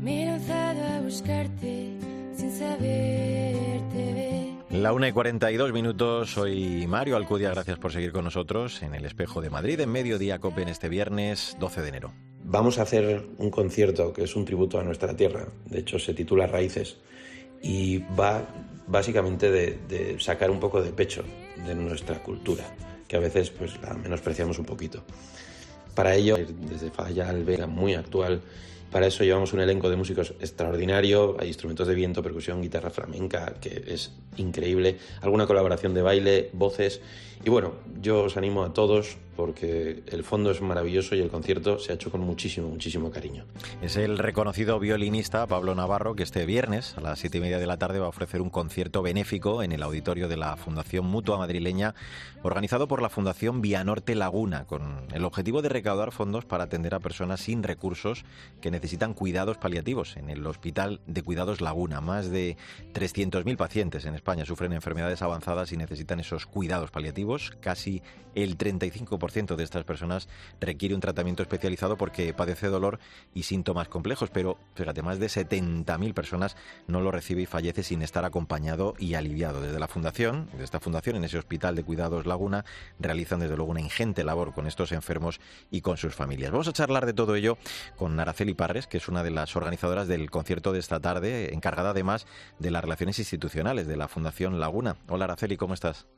Me 0.00 0.22
he 0.22 0.26
lanzado 0.26 0.84
a 0.84 1.00
buscarte 1.00 1.92
la 4.72 4.94
1 4.94 5.06
y 5.06 5.12
42 5.12 5.72
minutos, 5.72 6.32
soy 6.32 6.86
Mario 6.86 7.16
Alcudia, 7.16 7.50
gracias 7.50 7.78
por 7.78 7.92
seguir 7.92 8.10
con 8.10 8.24
nosotros 8.24 8.82
en 8.82 8.94
el 8.94 9.04
Espejo 9.04 9.42
de 9.42 9.50
Madrid 9.50 9.78
en 9.80 9.90
Mediodía 9.90 10.38
Cope 10.38 10.62
en 10.62 10.68
este 10.68 10.88
viernes 10.88 11.56
12 11.60 11.82
de 11.82 11.88
enero. 11.88 12.12
Vamos 12.44 12.78
a 12.78 12.82
hacer 12.82 13.22
un 13.36 13.50
concierto 13.50 14.14
que 14.14 14.24
es 14.24 14.34
un 14.34 14.46
tributo 14.46 14.80
a 14.80 14.82
nuestra 14.82 15.14
tierra, 15.14 15.46
de 15.66 15.80
hecho 15.80 15.98
se 15.98 16.14
titula 16.14 16.46
Raíces 16.46 16.96
y 17.60 17.98
va 17.98 18.46
básicamente 18.86 19.50
de, 19.50 20.16
sacar 20.18 20.50
un 20.50 20.58
poco 20.58 20.82
de 20.82 20.90
pecho 20.90 21.22
de 21.66 21.74
nuestra 21.74 22.22
cultura, 22.22 22.64
que 23.06 23.16
a 23.16 23.20
veces 23.20 23.50
pues 23.50 23.78
la 23.82 23.92
menospreciamos 23.92 24.58
un 24.58 24.64
poquito. 24.64 25.04
Para 25.94 26.14
ello, 26.14 26.38
desde 26.38 26.90
Falla 26.90 27.28
al 27.28 27.44
Vega, 27.44 27.66
muy 27.66 27.92
actual, 27.92 28.40
para 28.92 29.06
eso 29.06 29.24
llevamos 29.24 29.54
un 29.54 29.60
elenco 29.60 29.88
de 29.88 29.96
músicos 29.96 30.34
extraordinario, 30.38 31.36
hay 31.40 31.48
instrumentos 31.48 31.88
de 31.88 31.94
viento, 31.94 32.22
percusión, 32.22 32.60
guitarra 32.60 32.90
flamenca, 32.90 33.54
que 33.58 33.82
es 33.88 34.12
increíble, 34.36 34.98
alguna 35.22 35.46
colaboración 35.46 35.94
de 35.94 36.02
baile, 36.02 36.50
voces. 36.52 37.00
Y 37.42 37.48
bueno, 37.48 37.72
yo 38.00 38.24
os 38.24 38.36
animo 38.36 38.62
a 38.62 38.74
todos 38.74 39.16
porque 39.36 40.02
el 40.06 40.24
fondo 40.24 40.50
es 40.50 40.60
maravilloso 40.60 41.14
y 41.14 41.20
el 41.20 41.30
concierto 41.30 41.78
se 41.78 41.92
ha 41.92 41.94
hecho 41.94 42.10
con 42.10 42.20
muchísimo, 42.20 42.68
muchísimo 42.68 43.10
cariño. 43.10 43.44
Es 43.80 43.96
el 43.96 44.18
reconocido 44.18 44.78
violinista 44.78 45.46
Pablo 45.46 45.74
Navarro 45.74 46.14
que 46.14 46.22
este 46.22 46.46
viernes 46.46 46.96
a 46.96 47.00
las 47.00 47.18
siete 47.18 47.38
y 47.38 47.40
media 47.40 47.58
de 47.58 47.66
la 47.66 47.78
tarde 47.78 47.98
va 47.98 48.06
a 48.06 48.10
ofrecer 48.10 48.40
un 48.40 48.50
concierto 48.50 49.02
benéfico 49.02 49.62
en 49.62 49.72
el 49.72 49.82
auditorio 49.82 50.28
de 50.28 50.36
la 50.36 50.56
Fundación 50.56 51.06
Mutua 51.06 51.38
Madrileña, 51.38 51.94
organizado 52.42 52.88
por 52.88 53.02
la 53.02 53.08
Fundación 53.08 53.60
Vianorte 53.62 54.14
Laguna, 54.14 54.64
con 54.66 55.06
el 55.12 55.24
objetivo 55.24 55.62
de 55.62 55.68
recaudar 55.68 56.12
fondos 56.12 56.44
para 56.44 56.64
atender 56.64 56.94
a 56.94 57.00
personas 57.00 57.40
sin 57.40 57.62
recursos 57.62 58.24
que 58.60 58.70
necesitan 58.70 59.14
cuidados 59.14 59.58
paliativos 59.58 60.16
en 60.16 60.30
el 60.30 60.46
Hospital 60.46 61.00
de 61.06 61.22
Cuidados 61.22 61.60
Laguna. 61.60 62.00
Más 62.00 62.30
de 62.30 62.56
300.000 62.94 63.56
pacientes 63.56 64.04
en 64.04 64.14
España 64.14 64.44
sufren 64.44 64.72
enfermedades 64.72 65.22
avanzadas 65.22 65.72
y 65.72 65.76
necesitan 65.76 66.20
esos 66.20 66.46
cuidados 66.46 66.90
paliativos. 66.90 67.52
Casi 67.60 68.02
el 68.34 68.56
35% 68.56 69.21
de 69.22 69.62
estas 69.62 69.84
personas 69.84 70.28
requiere 70.60 70.96
un 70.96 71.00
tratamiento 71.00 71.44
especializado 71.44 71.96
porque 71.96 72.34
padece 72.34 72.66
dolor 72.66 72.98
y 73.34 73.44
síntomas 73.44 73.86
complejos, 73.86 74.30
pero 74.30 74.58
fíjate, 74.74 75.00
más 75.00 75.20
de 75.20 75.26
70.000 75.26 76.12
personas 76.12 76.56
no 76.88 77.00
lo 77.00 77.12
recibe 77.12 77.42
y 77.42 77.46
fallece 77.46 77.84
sin 77.84 78.02
estar 78.02 78.24
acompañado 78.24 78.94
y 78.98 79.14
aliviado. 79.14 79.60
Desde 79.60 79.78
la 79.78 79.86
fundación, 79.86 80.48
de 80.58 80.64
esta 80.64 80.80
fundación, 80.80 81.14
en 81.14 81.24
ese 81.24 81.38
hospital 81.38 81.76
de 81.76 81.84
cuidados 81.84 82.26
Laguna, 82.26 82.64
realizan 82.98 83.38
desde 83.38 83.56
luego 83.56 83.70
una 83.70 83.80
ingente 83.80 84.24
labor 84.24 84.54
con 84.54 84.66
estos 84.66 84.90
enfermos 84.90 85.40
y 85.70 85.82
con 85.82 85.96
sus 85.98 86.16
familias. 86.16 86.50
Vamos 86.50 86.66
a 86.66 86.72
charlar 86.72 87.06
de 87.06 87.12
todo 87.12 87.36
ello 87.36 87.58
con 87.96 88.18
Araceli 88.18 88.54
Parres, 88.54 88.88
que 88.88 88.96
es 88.96 89.06
una 89.06 89.22
de 89.22 89.30
las 89.30 89.54
organizadoras 89.54 90.08
del 90.08 90.32
concierto 90.32 90.72
de 90.72 90.80
esta 90.80 90.98
tarde, 90.98 91.54
encargada 91.54 91.90
además 91.90 92.26
de 92.58 92.72
las 92.72 92.82
relaciones 92.82 93.20
institucionales 93.20 93.86
de 93.86 93.96
la 93.96 94.08
Fundación 94.08 94.58
Laguna. 94.58 94.96
Hola 95.08 95.26
Araceli, 95.26 95.56
¿cómo 95.56 95.74
estás? 95.74 96.08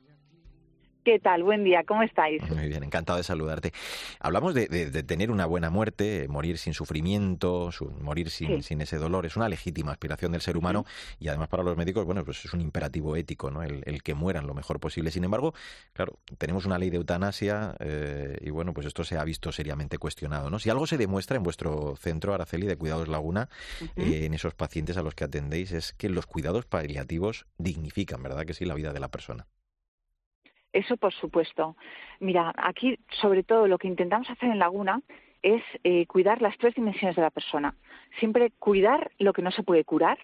¿Qué 1.04 1.18
tal? 1.18 1.42
Buen 1.42 1.64
día, 1.64 1.84
¿cómo 1.86 2.02
estáis? 2.02 2.40
Muy 2.50 2.66
bien, 2.66 2.82
encantado 2.82 3.18
de 3.18 3.24
saludarte. 3.24 3.74
Hablamos 4.20 4.54
de, 4.54 4.66
tener 5.02 5.30
una 5.30 5.44
buena 5.44 5.68
muerte, 5.68 6.26
morir 6.30 6.56
sin 6.56 6.72
sufrimiento, 6.72 7.68
morir 8.00 8.30
sin, 8.30 8.62
sin, 8.62 8.80
ese 8.80 8.96
dolor. 8.96 9.26
Es 9.26 9.36
una 9.36 9.50
legítima 9.50 9.92
aspiración 9.92 10.32
del 10.32 10.40
ser 10.40 10.56
humano 10.56 10.86
y 11.18 11.28
además 11.28 11.48
para 11.48 11.62
los 11.62 11.76
médicos, 11.76 12.06
bueno, 12.06 12.24
pues 12.24 12.42
es 12.46 12.54
un 12.54 12.62
imperativo 12.62 13.16
ético, 13.16 13.50
¿no? 13.50 13.62
El, 13.62 14.02
que 14.02 14.14
mueran 14.14 14.46
lo 14.46 14.54
mejor 14.54 14.80
posible. 14.80 15.10
Sin 15.10 15.24
embargo, 15.24 15.52
claro, 15.92 16.18
tenemos 16.38 16.64
una 16.64 16.78
ley 16.78 16.88
de 16.88 16.96
eutanasia 16.96 17.76
eh, 17.80 18.38
y 18.40 18.48
bueno, 18.48 18.72
pues 18.72 18.86
esto 18.86 19.04
se 19.04 19.18
ha 19.18 19.24
visto 19.24 19.52
seriamente 19.52 19.98
cuestionado, 19.98 20.48
¿no? 20.48 20.58
Si 20.58 20.70
algo 20.70 20.86
se 20.86 20.96
demuestra 20.96 21.36
en 21.36 21.42
vuestro 21.42 21.96
centro, 21.96 22.32
Araceli, 22.32 22.66
de 22.66 22.76
Cuidados 22.76 23.08
Laguna, 23.08 23.50
eh, 23.96 24.24
en 24.24 24.32
esos 24.32 24.54
pacientes 24.54 24.96
a 24.96 25.02
los 25.02 25.14
que 25.14 25.24
atendéis, 25.24 25.72
es 25.72 25.92
que 25.92 26.08
los 26.08 26.24
cuidados 26.24 26.64
paliativos 26.64 27.44
dignifican, 27.58 28.22
¿verdad 28.22 28.46
que 28.46 28.54
sí, 28.54 28.64
la 28.64 28.74
vida 28.74 28.94
de 28.94 29.00
la 29.00 29.08
persona? 29.08 29.46
Eso 30.74 30.96
por 30.96 31.14
supuesto. 31.14 31.76
Mira, 32.18 32.52
aquí 32.56 32.98
sobre 33.22 33.44
todo 33.44 33.68
lo 33.68 33.78
que 33.78 33.86
intentamos 33.86 34.28
hacer 34.28 34.50
en 34.50 34.58
Laguna 34.58 35.00
es 35.40 35.62
eh, 35.84 36.04
cuidar 36.06 36.42
las 36.42 36.58
tres 36.58 36.74
dimensiones 36.74 37.14
de 37.14 37.22
la 37.22 37.30
persona. 37.30 37.76
Siempre 38.18 38.50
cuidar 38.58 39.12
lo 39.18 39.32
que 39.32 39.42
no 39.42 39.52
se 39.52 39.62
puede 39.62 39.84
curar 39.84 40.18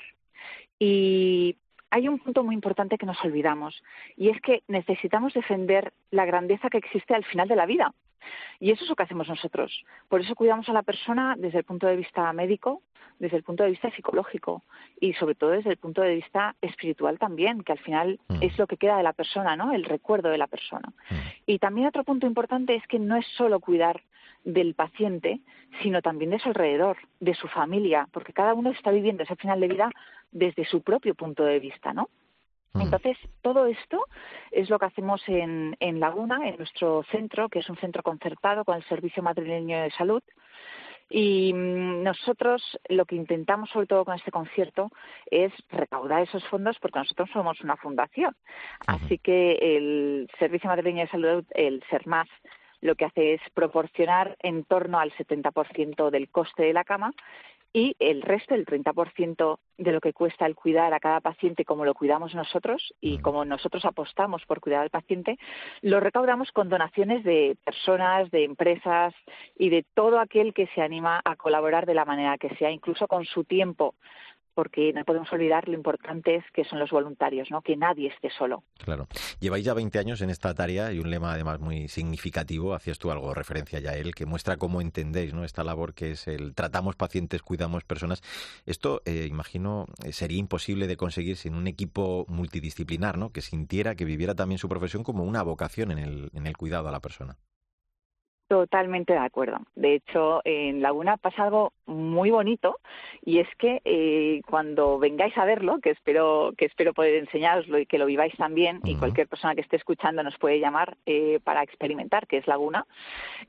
y 0.79 1.57
hay 1.91 2.09
un 2.09 2.19
punto 2.19 2.43
muy 2.43 2.55
importante 2.57 2.99
que 2.99 3.07
nos 3.07 3.25
olvidamos 3.25 3.81
y 4.17 4.31
es 4.31 4.41
que 4.41 4.63
necesitamos 4.67 5.35
defender 5.35 5.93
la 6.11 6.25
grandeza 6.25 6.69
que 6.69 6.79
existe 6.79 7.15
al 7.15 7.25
final 7.25 7.47
de 7.47 7.57
la 7.57 7.67
vida. 7.67 7.95
Y 8.59 8.73
eso 8.73 8.83
es 8.83 8.91
lo 8.91 8.97
que 8.97 9.05
hacemos 9.05 9.29
nosotros. 9.29 9.85
Por 10.09 10.21
eso 10.21 10.35
cuidamos 10.35 10.69
a 10.69 10.73
la 10.73 10.83
persona 10.83 11.37
desde 11.39 11.59
el 11.59 11.65
punto 11.65 11.87
de 11.87 11.97
vista 11.97 12.33
médico, 12.33 12.83
desde 13.21 13.37
el 13.37 13.45
punto 13.45 13.63
de 13.63 13.71
vista 13.71 13.91
psicológico 13.91 14.65
y 14.99 15.13
sobre 15.13 15.37
todo 15.37 15.51
desde 15.51 15.71
el 15.71 15.77
punto 15.77 16.01
de 16.01 16.17
vista 16.17 16.57
espiritual 16.61 17.19
también, 17.19 17.63
que 17.63 17.73
al 17.73 17.79
final 17.79 18.19
mm. 18.29 18.37
es 18.41 18.59
lo 18.59 18.67
que 18.67 18.79
queda 18.79 18.97
de 18.97 19.03
la 19.05 19.13
persona, 19.13 19.55
¿no? 19.55 19.73
El 19.73 19.85
recuerdo 19.85 20.31
de 20.31 20.39
la 20.39 20.49
persona. 20.49 20.89
Mm. 21.11 21.15
Y 21.47 21.59
también 21.59 21.87
otro 21.87 22.03
punto 22.03 22.27
importante 22.27 22.75
es 22.75 22.85
que 22.89 22.99
no 22.99 23.17
es 23.17 23.27
solo 23.37 23.61
cuidar 23.61 24.03
del 24.43 24.75
paciente, 24.75 25.41
sino 25.83 26.01
también 26.01 26.31
de 26.31 26.39
su 26.39 26.49
alrededor, 26.49 26.97
de 27.21 27.35
su 27.35 27.47
familia, 27.47 28.09
porque 28.11 28.33
cada 28.33 28.55
uno 28.55 28.71
está 28.71 28.91
viviendo 28.91 29.23
ese 29.23 29.37
final 29.37 29.61
de 29.61 29.69
vida 29.69 29.91
desde 30.33 30.65
su 30.65 30.81
propio 30.81 31.15
punto 31.15 31.45
de 31.45 31.61
vista, 31.61 31.93
¿no? 31.93 32.09
Mm. 32.73 32.81
Entonces, 32.83 33.19
todo 33.43 33.67
esto 33.67 34.07
es 34.51 34.71
lo 34.71 34.79
que 34.79 34.87
hacemos 34.87 35.23
en, 35.27 35.77
en, 35.79 36.01
Laguna, 36.01 36.49
en 36.49 36.57
nuestro 36.57 37.03
centro, 37.11 37.51
que 37.51 37.59
es 37.59 37.69
un 37.69 37.77
centro 37.77 38.03
concertado 38.03 38.65
con 38.65 38.77
el 38.77 38.85
Servicio 38.85 39.23
Madrileño 39.23 39.83
de 39.83 39.91
Salud. 39.91 40.23
Y 41.11 41.53
mm, 41.53 42.05
nosotros 42.05 42.63
lo 42.89 43.05
que 43.05 43.17
intentamos, 43.17 43.69
sobre 43.71 43.89
todo 43.89 44.05
con 44.05 44.15
este 44.15 44.31
concierto, 44.31 44.91
es 45.31 45.53
recaudar 45.71 46.23
esos 46.23 46.45
fondos 46.49 46.79
porque 46.81 47.01
nosotros 47.01 47.29
somos 47.33 47.61
una 47.61 47.77
fundación. 47.77 48.35
Así 48.87 49.19
que 49.19 49.59
el 49.61 50.31
Servicio 50.39 50.71
Madrileño 50.71 51.03
de 51.03 51.11
Salud, 51.11 51.45
el 51.51 51.83
SERMAS, 51.91 52.29
lo 52.81 52.95
que 52.95 53.05
hace 53.05 53.35
es 53.35 53.41
proporcionar 53.53 54.37
en 54.41 54.65
torno 54.65 54.99
al 54.99 55.13
70% 55.13 56.11
del 56.11 56.31
coste 56.31 56.63
de 56.63 56.73
la 56.73 56.85
cama 56.85 57.13
y 57.73 57.95
el 57.99 58.23
resto, 58.23 58.55
el 58.55 58.67
30% 58.67 59.59
de 59.79 59.93
lo 59.93 60.01
que 60.01 60.13
cuesta 60.13 60.47
el 60.47 60.57
cuidar 60.57 60.93
a 60.93 61.01
cada 61.01 61.21
paciente 61.21 61.65
como 61.65 61.85
lo 61.85 61.95
cuidamos 61.95 62.35
nosotros 62.35 62.95
y 63.01 63.19
como 63.19 63.45
nosotros 63.45 63.85
apostamos 63.85 64.45
por 64.47 64.61
cuidar 64.61 64.83
al 64.83 64.91
paciente, 64.91 65.39
lo 65.81 66.01
recaudamos 66.01 66.51
con 66.53 66.69
donaciones 66.69 67.23
de 67.25 67.57
personas, 67.65 68.31
de 68.31 68.45
empresas 68.45 69.15
y 69.57 69.71
de 69.71 69.85
todo 69.95 70.19
aquel 70.19 70.53
que 70.53 70.67
se 70.75 70.83
anima 70.83 71.21
a 71.25 71.37
colaborar 71.37 71.87
de 71.87 71.95
la 71.95 72.05
manera 72.05 72.39
que 72.39 72.55
sea, 72.57 72.71
incluso 72.71 73.07
con 73.07 73.25
su 73.25 73.45
tiempo 73.45 73.95
porque 74.61 74.93
no 74.93 75.03
podemos 75.07 75.33
olvidar 75.33 75.67
lo 75.69 75.75
importante 75.75 76.37
es 76.37 76.45
que 76.53 76.65
son 76.65 76.81
los 76.81 76.91
voluntarios, 76.91 77.51
¿no? 77.51 77.63
que 77.63 77.79
nadie 77.79 78.09
esté 78.09 78.29
solo. 78.29 78.63
Claro. 78.77 79.09
Lleváis 79.39 79.65
ya 79.65 79.73
20 79.73 79.99
años 79.99 80.21
en 80.21 80.29
esta 80.29 80.53
tarea 80.53 80.93
y 80.93 80.99
un 80.99 81.09
lema 81.09 81.33
además 81.33 81.61
muy 81.61 81.89
significativo, 81.89 82.75
hacías 82.75 82.99
tú 82.99 83.11
algo 83.11 83.33
referencia 83.33 83.81
ya 83.81 83.95
él, 83.95 84.15
que 84.15 84.27
muestra 84.27 84.59
cómo 84.59 84.83
entendéis 84.83 85.33
¿no? 85.33 85.45
esta 85.45 85.65
labor 85.65 85.95
que 85.95 86.11
es 86.11 86.29
el 86.29 86.55
tratamos 86.55 86.95
pacientes, 86.95 87.41
cuidamos 87.41 87.85
personas. 87.85 88.21
Esto, 88.67 89.01
eh, 89.07 89.27
imagino, 89.31 89.87
eh, 90.05 90.13
sería 90.13 90.37
imposible 90.37 90.87
de 90.87 90.99
conseguir 90.99 91.39
sin 91.39 91.55
un 91.55 91.67
equipo 91.67 92.27
multidisciplinar, 92.29 93.17
¿no? 93.17 93.33
que 93.33 93.41
sintiera, 93.41 93.95
que 93.95 94.05
viviera 94.05 94.35
también 94.35 94.59
su 94.59 94.69
profesión 94.69 95.05
como 95.05 95.25
una 95.25 95.43
vocación 95.43 95.91
en 95.91 96.01
el, 96.01 96.31
en 96.35 96.47
el 96.47 96.55
cuidado 96.59 96.87
a 96.87 96.93
la 96.93 97.01
persona. 97.01 97.39
Totalmente 98.51 99.13
de 99.13 99.21
acuerdo. 99.21 99.59
De 99.77 99.95
hecho, 99.95 100.41
en 100.45 100.83
Laguna 100.83 101.17
pasa 101.17 101.45
algo 101.45 101.73
muy 101.87 102.33
bonito 102.33 102.81
y 103.25 103.39
es 103.39 103.47
que 103.59 103.81
eh, 103.85 104.43
cuando 104.45 104.99
vengáis 104.99 105.39
a 105.39 105.45
verlo, 105.45 105.79
que 105.79 105.91
espero 105.91 106.53
que 106.59 106.65
espero 106.65 106.93
poder 106.93 107.15
enseñaroslo 107.15 107.79
y 107.79 107.87
que 107.87 107.97
lo 107.97 108.07
viváis 108.07 108.35
también, 108.37 108.81
y 108.83 108.97
cualquier 108.97 109.29
persona 109.29 109.55
que 109.55 109.61
esté 109.61 109.77
escuchando 109.77 110.25
nos 110.25 110.37
puede 110.37 110.59
llamar 110.59 110.97
eh, 111.07 111.39
para 111.45 111.63
experimentar, 111.63 112.27
que 112.27 112.39
es 112.39 112.47
Laguna, 112.49 112.87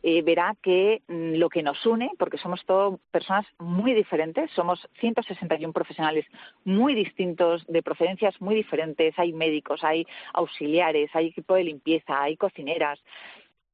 eh, 0.03 0.21
verá 0.21 0.55
que 0.61 1.01
mm, 1.07 1.33
lo 1.33 1.49
que 1.49 1.63
nos 1.63 1.83
une, 1.83 2.11
porque 2.19 2.37
somos 2.37 2.63
todas 2.67 2.99
personas 3.09 3.47
muy 3.57 3.95
diferentes, 3.95 4.51
somos 4.51 4.87
161 4.99 5.73
profesionales 5.73 6.27
muy 6.63 6.93
distintos, 6.93 7.65
de 7.65 7.81
procedencias 7.81 8.39
muy 8.39 8.53
diferentes, 8.53 9.17
hay 9.17 9.33
médicos, 9.33 9.83
hay 9.83 10.05
auxiliares, 10.33 11.09
hay 11.15 11.29
equipo 11.29 11.55
de 11.55 11.63
limpieza, 11.63 12.21
hay 12.21 12.37
cocineras, 12.37 12.99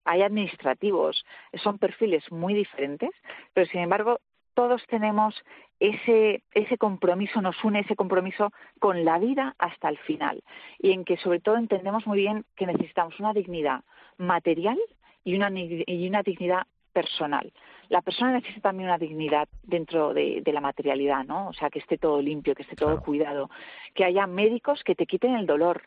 hay 0.07 0.21
administrativos, 0.23 1.25
son 1.63 1.77
perfiles 1.77 2.23
muy 2.31 2.53
diferentes, 2.53 3.11
pero 3.53 3.67
sin 3.67 3.81
embargo 3.81 4.19
todos 4.53 4.81
tenemos 4.87 5.35
ese, 5.79 6.41
ese 6.51 6.77
compromiso, 6.79 7.41
nos 7.41 7.63
une 7.63 7.81
ese 7.81 7.95
compromiso 7.95 8.51
con 8.79 9.05
la 9.05 9.19
vida 9.19 9.53
hasta 9.59 9.87
el 9.87 9.99
final 9.99 10.43
y 10.79 10.93
en 10.93 11.05
que 11.05 11.17
sobre 11.17 11.39
todo 11.39 11.57
entendemos 11.57 12.07
muy 12.07 12.17
bien 12.17 12.43
que 12.55 12.65
necesitamos 12.65 13.19
una 13.19 13.33
dignidad 13.33 13.83
material 14.17 14.79
y 15.23 15.35
una, 15.35 15.51
y 15.53 16.07
una 16.07 16.23
dignidad 16.23 16.63
personal. 16.91 17.53
La 17.89 18.01
persona 18.01 18.31
necesita 18.31 18.61
también 18.61 18.89
una 18.89 18.97
dignidad 18.97 19.47
dentro 19.61 20.15
de, 20.15 20.41
la 20.45 20.61
materialidad, 20.61 21.23
¿no? 21.25 21.49
O 21.49 21.53
sea, 21.53 21.69
que 21.69 21.77
esté 21.77 21.99
todo 21.99 22.19
limpio, 22.19 22.55
que 22.55 22.63
esté 22.63 22.75
todo 22.75 22.99
cuidado, 23.01 23.51
que 23.93 24.03
haya 24.03 24.25
médicos 24.25 24.83
que 24.83 24.95
te 24.95 25.05
quiten 25.05 25.35
el 25.35 25.45
dolor, 25.45 25.83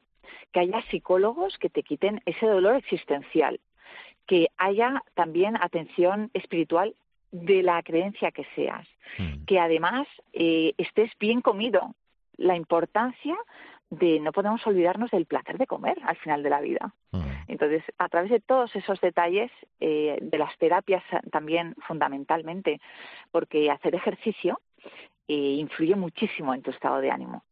que 0.53 0.61
haya 0.61 0.81
psicólogos 0.91 1.59
que 1.59 1.69
te 1.69 1.83
quiten 1.83 2.23
ese 2.27 2.47
dolor 2.47 2.77
existencial, 2.77 3.59
que 4.31 4.47
haya 4.59 5.03
también 5.15 5.57
atención 5.57 6.31
espiritual 6.35 6.95
de 7.33 7.65
la 7.65 7.83
creencia 7.83 8.31
que 8.31 8.47
seas, 8.55 8.87
mm. 9.19 9.45
que 9.45 9.59
además 9.59 10.07
eh, 10.33 10.73
estés 10.79 11.11
bien 11.19 11.41
comido. 11.41 11.97
La 12.37 12.55
importancia 12.55 13.37
de 13.91 14.21
no 14.21 14.31
podemos 14.31 14.65
olvidarnos 14.65 15.11
del 15.11 15.27
placer 15.27 15.59
de 15.59 15.67
comer 15.67 15.99
al 16.05 16.15
final 16.19 16.45
de 16.45 16.51
la 16.51 16.61
vida. 16.61 16.95
Mm. 17.11 17.23
Entonces, 17.49 17.83
a 17.99 18.09
través 18.09 18.31
de 18.31 18.39
todos 18.39 18.77
esos 18.77 19.01
detalles, 19.01 19.51
eh, 19.81 20.17
de 20.23 20.39
las 20.39 20.57
terapias 20.59 21.03
también 21.33 21.75
fundamentalmente, 21.89 22.81
porque 23.33 23.69
hacer 23.69 23.97
ejercicio 23.97 24.61
eh, 25.27 25.57
influye 25.59 25.97
muchísimo 25.97 26.55
en 26.55 26.63
tu 26.63 26.71
estado 26.71 27.01
de 27.01 27.11
ánimo. 27.11 27.43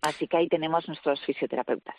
Así 0.00 0.28
que 0.28 0.36
ahí 0.36 0.48
tenemos 0.48 0.86
nuestros 0.86 1.20
fisioterapeutas. 1.24 1.96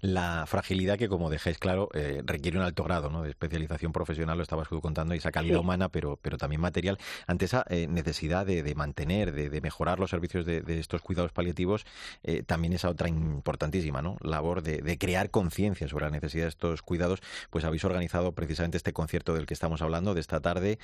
La 0.00 0.44
fragilidad 0.46 0.98
que, 0.98 1.08
como 1.08 1.30
dejáis 1.30 1.58
claro, 1.58 1.88
eh, 1.94 2.22
requiere 2.24 2.58
un 2.58 2.64
alto 2.64 2.84
grado 2.84 3.08
¿no? 3.10 3.22
de 3.22 3.30
especialización 3.30 3.92
profesional, 3.92 4.36
lo 4.36 4.42
estabas 4.42 4.68
contando, 4.68 5.14
y 5.14 5.18
esa 5.18 5.30
calidad 5.30 5.60
humana, 5.60 5.88
pero, 5.88 6.18
pero 6.20 6.36
también 6.38 6.60
material. 6.60 6.98
Ante 7.26 7.44
esa 7.44 7.64
eh, 7.70 7.86
necesidad 7.88 8.44
de, 8.46 8.74
mantener, 8.74 9.32
de, 9.32 9.60
mejorar 9.60 10.00
los 10.00 10.10
servicios 10.10 10.44
de, 10.44 10.62
estos 10.78 11.02
cuidados 11.02 11.32
paliativos, 11.32 11.86
eh, 12.24 12.42
también 12.42 12.72
esa 12.72 12.88
otra 12.88 13.08
importantísima 13.08 14.02
¿no? 14.02 14.16
labor 14.20 14.62
de, 14.62 14.98
crear 14.98 15.30
conciencia 15.30 15.88
sobre 15.88 16.04
la 16.04 16.10
necesidad 16.10 16.44
de 16.44 16.50
estos 16.50 16.82
cuidados, 16.82 17.20
pues 17.50 17.64
habéis 17.64 17.84
organizado 17.84 18.32
precisamente 18.32 18.76
este 18.76 18.92
concierto 18.92 19.34
del 19.34 19.46
que 19.46 19.54
estamos 19.54 19.82
hablando 19.82 20.14
de 20.14 20.20
esta 20.20 20.40
tarde, 20.40 20.78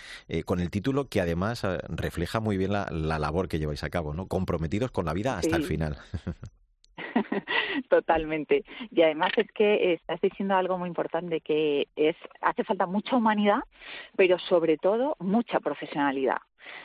con 0.45 0.61
el 0.61 0.71
título 0.71 1.09
que 1.09 1.21
además 1.21 1.63
refleja 1.89 2.41
muy 2.41 2.57
bien 2.57 2.73
la, 2.73 2.89
labor 2.91 3.49
que 3.49 3.59
lleváis 3.59 3.85
a 3.85 3.91
cabo, 3.91 4.15
¿no? 4.15 4.27
comprometidos 4.27 4.91
con 4.91 5.05
la 5.05 5.13
vida 5.13 5.39
hasta 5.39 5.57
el 5.57 5.65
final. 5.65 5.99
Totalmente. 7.89 8.65
Y 8.91 9.03
además 9.03 9.33
es 9.37 9.51
que 9.53 9.95
estás 9.95 10.21
diciendo 10.21 10.57
algo 10.57 10.79
muy 10.79 10.89
importante, 10.89 11.41
que 11.41 11.89
es 11.97 12.17
hace 12.41 12.65
falta 12.65 12.87
mucha 12.87 13.17
humanidad, 13.17 13.61
pero 14.17 14.39
sobre 14.39 14.79
todo 14.79 15.17
mucha 15.19 15.61
profesionalidad. 15.61 16.39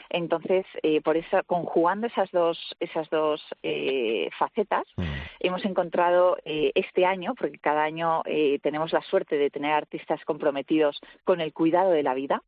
Entonces, 0.10 0.66
eh, 0.82 1.02
por 1.02 1.18
eso, 1.18 1.42
conjugando 1.46 2.08
esas 2.08 2.32
dos, 2.32 2.58
esas 2.80 3.10
dos 3.10 3.42
eh, 3.64 4.30
facetas, 4.38 4.86
mm. 4.96 5.04
hemos 5.42 5.66
encontrado 5.66 6.38
eh, 6.46 6.72
este 6.76 7.06
año, 7.06 7.36
porque 7.36 7.58
cada 7.60 7.84
año 7.84 8.22
tenemos 8.62 8.94
la 8.94 9.02
suerte 9.02 9.38
de 9.38 9.50
tener 9.50 9.74
artistas 9.74 10.24
comprometidos 10.26 11.00
con 11.26 11.42
el 11.42 11.52
cuidado 11.52 11.92
de 11.92 12.04
la 12.04 12.14
vida, 12.14 12.42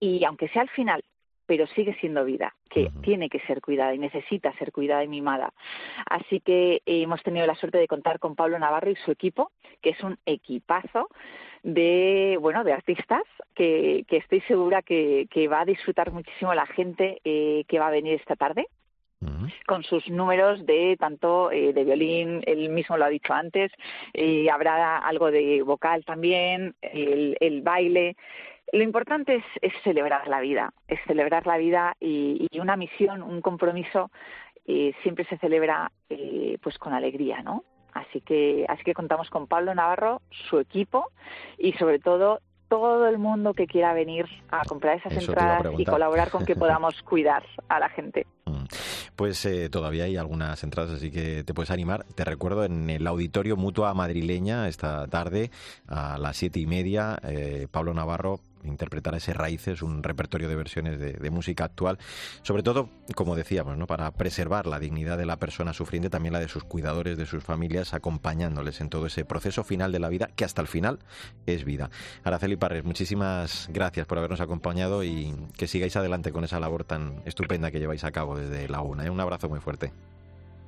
y 0.00 0.24
aunque 0.24 0.48
sea 0.48 0.62
al 0.62 0.70
final 0.70 1.04
pero 1.46 1.66
sigue 1.68 1.96
siendo 2.00 2.24
vida, 2.24 2.54
que 2.68 2.90
tiene 3.02 3.28
que 3.28 3.40
ser 3.40 3.60
cuidada 3.60 3.94
y 3.94 3.98
necesita 3.98 4.52
ser 4.58 4.72
cuidada 4.72 5.04
y 5.04 5.08
mimada. 5.08 5.52
Así 6.06 6.40
que 6.40 6.82
hemos 6.86 7.22
tenido 7.22 7.46
la 7.46 7.54
suerte 7.54 7.78
de 7.78 7.88
contar 7.88 8.18
con 8.18 8.34
Pablo 8.34 8.58
Navarro 8.58 8.90
y 8.90 8.96
su 8.96 9.10
equipo, 9.10 9.52
que 9.80 9.90
es 9.90 10.02
un 10.02 10.18
equipazo 10.26 11.08
de 11.62 12.38
bueno 12.40 12.62
de 12.62 12.72
artistas 12.72 13.22
que, 13.54 14.04
estoy 14.08 14.40
segura 14.42 14.82
que, 14.82 15.48
va 15.50 15.62
a 15.62 15.64
disfrutar 15.64 16.12
muchísimo 16.12 16.54
la 16.54 16.66
gente 16.66 17.20
eh, 17.24 17.64
que 17.66 17.78
va 17.78 17.88
a 17.88 17.90
venir 17.90 18.14
esta 18.14 18.36
tarde 18.36 18.66
con 19.66 19.82
sus 19.82 20.08
números 20.08 20.64
de 20.66 20.96
tanto 20.98 21.50
eh, 21.50 21.72
de 21.72 21.84
violín, 21.84 22.42
él 22.46 22.68
mismo 22.68 22.96
lo 22.96 23.04
ha 23.04 23.08
dicho 23.08 23.32
antes, 23.32 23.72
eh, 24.12 24.48
habrá 24.50 24.98
algo 24.98 25.30
de 25.30 25.62
vocal 25.62 26.04
también, 26.04 26.74
el, 26.82 27.36
el 27.40 27.62
baile, 27.62 28.16
lo 28.72 28.82
importante 28.82 29.42
es, 29.62 29.72
celebrar 29.84 30.26
la 30.28 30.40
vida, 30.40 30.72
es 30.88 30.98
celebrar 31.06 31.46
la 31.46 31.56
vida 31.56 31.96
y, 32.00 32.48
una 32.58 32.76
misión, 32.76 33.22
un 33.22 33.40
compromiso 33.40 34.10
eh, 34.66 34.92
siempre 35.02 35.24
se 35.26 35.38
celebra 35.38 35.92
eh, 36.10 36.58
pues 36.62 36.78
con 36.78 36.92
alegría, 36.92 37.42
¿no? 37.42 37.64
Así 37.92 38.20
que, 38.20 38.66
así 38.68 38.82
que 38.82 38.92
contamos 38.92 39.30
con 39.30 39.46
Pablo 39.46 39.74
Navarro, 39.74 40.20
su 40.50 40.58
equipo 40.58 41.10
y 41.56 41.72
sobre 41.74 41.98
todo 41.98 42.40
todo 42.68 43.06
el 43.06 43.18
mundo 43.18 43.54
que 43.54 43.66
quiera 43.66 43.94
venir 43.94 44.26
a 44.50 44.64
comprar 44.64 44.98
esas 44.98 45.16
entradas 45.16 45.66
y 45.78 45.84
colaborar 45.84 46.30
con 46.30 46.44
que 46.44 46.56
podamos 46.56 47.00
cuidar 47.02 47.44
a 47.68 47.78
la 47.78 47.88
gente. 47.88 48.26
Mm. 48.46 48.64
Pues 49.14 49.46
eh, 49.46 49.70
todavía 49.70 50.04
hay 50.04 50.16
algunas 50.16 50.62
entradas, 50.62 50.92
así 50.92 51.10
que 51.10 51.42
te 51.42 51.54
puedes 51.54 51.70
animar. 51.70 52.04
Te 52.14 52.24
recuerdo 52.24 52.64
en 52.64 52.90
el 52.90 53.06
auditorio 53.06 53.56
Mutua 53.56 53.94
Madrileña 53.94 54.68
esta 54.68 55.06
tarde 55.06 55.50
a 55.88 56.18
las 56.18 56.36
siete 56.36 56.60
y 56.60 56.66
media, 56.66 57.18
eh, 57.22 57.66
Pablo 57.70 57.94
Navarro 57.94 58.40
interpretar 58.66 59.14
ese 59.14 59.32
Raíces, 59.32 59.82
un 59.82 60.02
repertorio 60.02 60.48
de 60.48 60.56
versiones 60.56 60.98
de, 60.98 61.30
música 61.30 61.64
actual, 61.64 61.98
sobre 62.42 62.62
todo, 62.62 62.88
como 63.14 63.36
decíamos, 63.36 63.76
¿no? 63.76 63.86
para 63.86 64.10
preservar 64.12 64.66
la 64.66 64.78
dignidad 64.78 65.18
de 65.18 65.26
la 65.26 65.36
persona 65.36 65.72
sufriente, 65.72 66.08
también 66.08 66.32
la 66.32 66.40
de 66.40 66.48
sus 66.48 66.64
cuidadores, 66.64 67.18
de 67.18 67.26
sus 67.26 67.42
familias, 67.42 67.94
acompañándoles 67.94 68.80
en 68.80 68.88
todo 68.88 69.06
ese 69.06 69.24
proceso 69.24 69.64
final 69.64 69.92
de 69.92 69.98
la 69.98 70.08
vida, 70.08 70.30
que 70.34 70.44
hasta 70.44 70.62
el 70.62 70.68
final 70.68 71.00
es 71.46 71.64
vida. 71.64 71.90
Araceli 72.24 72.56
Parres, 72.56 72.84
muchísimas 72.84 73.68
gracias 73.72 74.06
por 74.06 74.18
habernos 74.18 74.40
acompañado 74.40 75.04
y 75.04 75.34
que 75.56 75.66
sigáis 75.66 75.96
adelante 75.96 76.32
con 76.32 76.44
esa 76.44 76.60
labor 76.60 76.84
tan 76.84 77.22
estupenda 77.24 77.70
que 77.70 77.80
lleváis 77.80 78.04
a 78.04 78.12
cabo 78.12 78.36
desde 78.36 78.68
la 78.68 78.80
UNA. 78.80 79.06
¿eh? 79.06 79.10
Un 79.10 79.20
abrazo 79.20 79.48
muy 79.48 79.60
fuerte. 79.60 79.92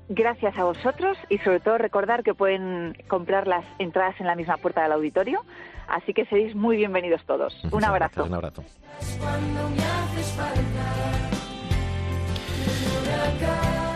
Gracias 0.08 0.56
a 0.56 0.64
vosotros 0.64 1.18
y 1.28 1.38
sobre 1.38 1.60
todo 1.60 1.78
recordar 1.78 2.22
que 2.22 2.34
pueden 2.34 2.96
comprar 3.08 3.46
las 3.46 3.64
entradas 3.78 4.18
en 4.20 4.26
la 4.26 4.34
misma 4.34 4.56
puerta 4.56 4.82
del 4.82 4.92
auditorio 4.92 5.44
Así 5.88 6.12
que 6.12 6.26
seréis 6.26 6.54
muy 6.54 6.76
bienvenidos 6.76 7.24
todos. 7.24 7.54
un 7.72 7.82
abrazo. 7.82 8.24
un 8.24 8.34
abrazo. 8.34 8.62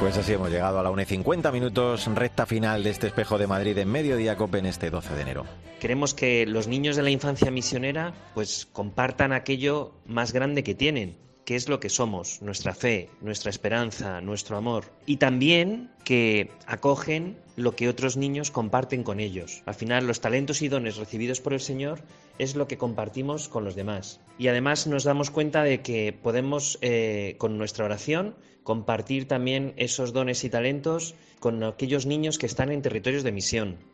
Pues 0.01 0.19
así 0.19 0.33
hemos 0.33 0.51
llegado 0.51 0.81
a 0.81 0.83
la 0.83 0.91
1 0.91 1.03
y 1.03 1.05
50 1.05 1.53
minutos, 1.53 2.09
recta 2.15 2.47
final 2.47 2.83
de 2.83 2.91
este 2.91 3.07
espejo 3.07 3.39
de 3.39 3.47
Madrid 3.47 3.77
en 3.79 3.91
Mediodía 3.91 4.37
Cope 4.37 4.59
en 4.59 4.67
este 4.67 4.91
12 4.91 5.15
de 5.15 5.23
enero. 5.23 5.45
Queremos 5.81 6.15
que 6.15 6.47
los 6.47 6.67
niños 6.67 6.97
de 6.97 7.03
la 7.03 7.11
infancia 7.11 7.51
misionera 7.51 8.13
pues 8.35 8.67
compartan 8.73 9.33
aquello 9.33 9.93
más 10.07 10.33
grande 10.33 10.65
que 10.65 10.75
tienen, 10.75 11.17
qué 11.45 11.57
es 11.57 11.69
lo 11.69 11.81
que 11.81 11.89
somos, 11.89 12.41
nuestra 12.43 12.75
fe, 12.75 13.11
nuestra 13.21 13.51
esperanza, 13.51 14.21
nuestro 14.21 14.57
amor. 14.57 14.93
Y 15.07 15.17
también 15.17 15.91
que 16.05 16.51
acogen 16.67 17.37
lo 17.57 17.77
que 17.77 17.89
otros 17.89 18.17
niños 18.17 18.51
comparten 18.51 19.03
con 19.03 19.21
ellos. 19.21 19.63
Al 19.67 19.75
final, 19.75 20.07
los 20.07 20.21
talentos 20.21 20.63
y 20.63 20.69
dones 20.69 20.97
recibidos 20.97 21.41
por 21.41 21.53
el 21.53 21.61
Señor 21.61 22.03
es 22.39 22.57
lo 22.57 22.69
que 22.69 22.79
compartimos 22.79 23.49
con 23.49 23.65
los 23.65 23.75
demás. 23.75 24.21
Y 24.39 24.49
además 24.49 24.87
nos 24.87 25.05
damos 25.05 25.31
cuenta 25.31 25.63
de 25.63 25.83
que 25.83 26.13
podemos, 26.13 26.79
eh, 26.81 27.37
con 27.39 27.59
nuestra 27.59 27.85
oración, 27.85 28.37
compartir 28.63 29.27
también 29.27 29.75
esos 29.77 30.13
dones 30.13 30.45
y 30.45 30.51
talentos 30.51 31.15
con 31.41 31.63
aquellos 31.65 32.07
niños 32.07 32.39
que 32.39 32.47
están 32.47 32.71
en 32.71 32.83
territorios 32.83 33.25
de 33.25 33.33
misión. 33.33 33.92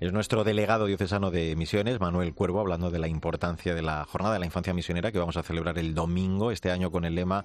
Es 0.00 0.12
nuestro 0.12 0.44
delegado 0.44 0.86
diocesano 0.86 1.30
de 1.30 1.56
misiones, 1.56 2.00
Manuel 2.00 2.34
Cuervo, 2.34 2.60
hablando 2.60 2.90
de 2.90 2.98
la 2.98 3.08
importancia 3.08 3.74
de 3.74 3.82
la 3.82 4.04
Jornada 4.04 4.34
de 4.34 4.40
la 4.40 4.46
Infancia 4.46 4.74
Misionera 4.74 5.12
que 5.12 5.18
vamos 5.18 5.36
a 5.36 5.42
celebrar 5.42 5.78
el 5.78 5.94
domingo, 5.94 6.50
este 6.50 6.70
año 6.70 6.90
con 6.90 7.04
el 7.04 7.14
lema 7.14 7.44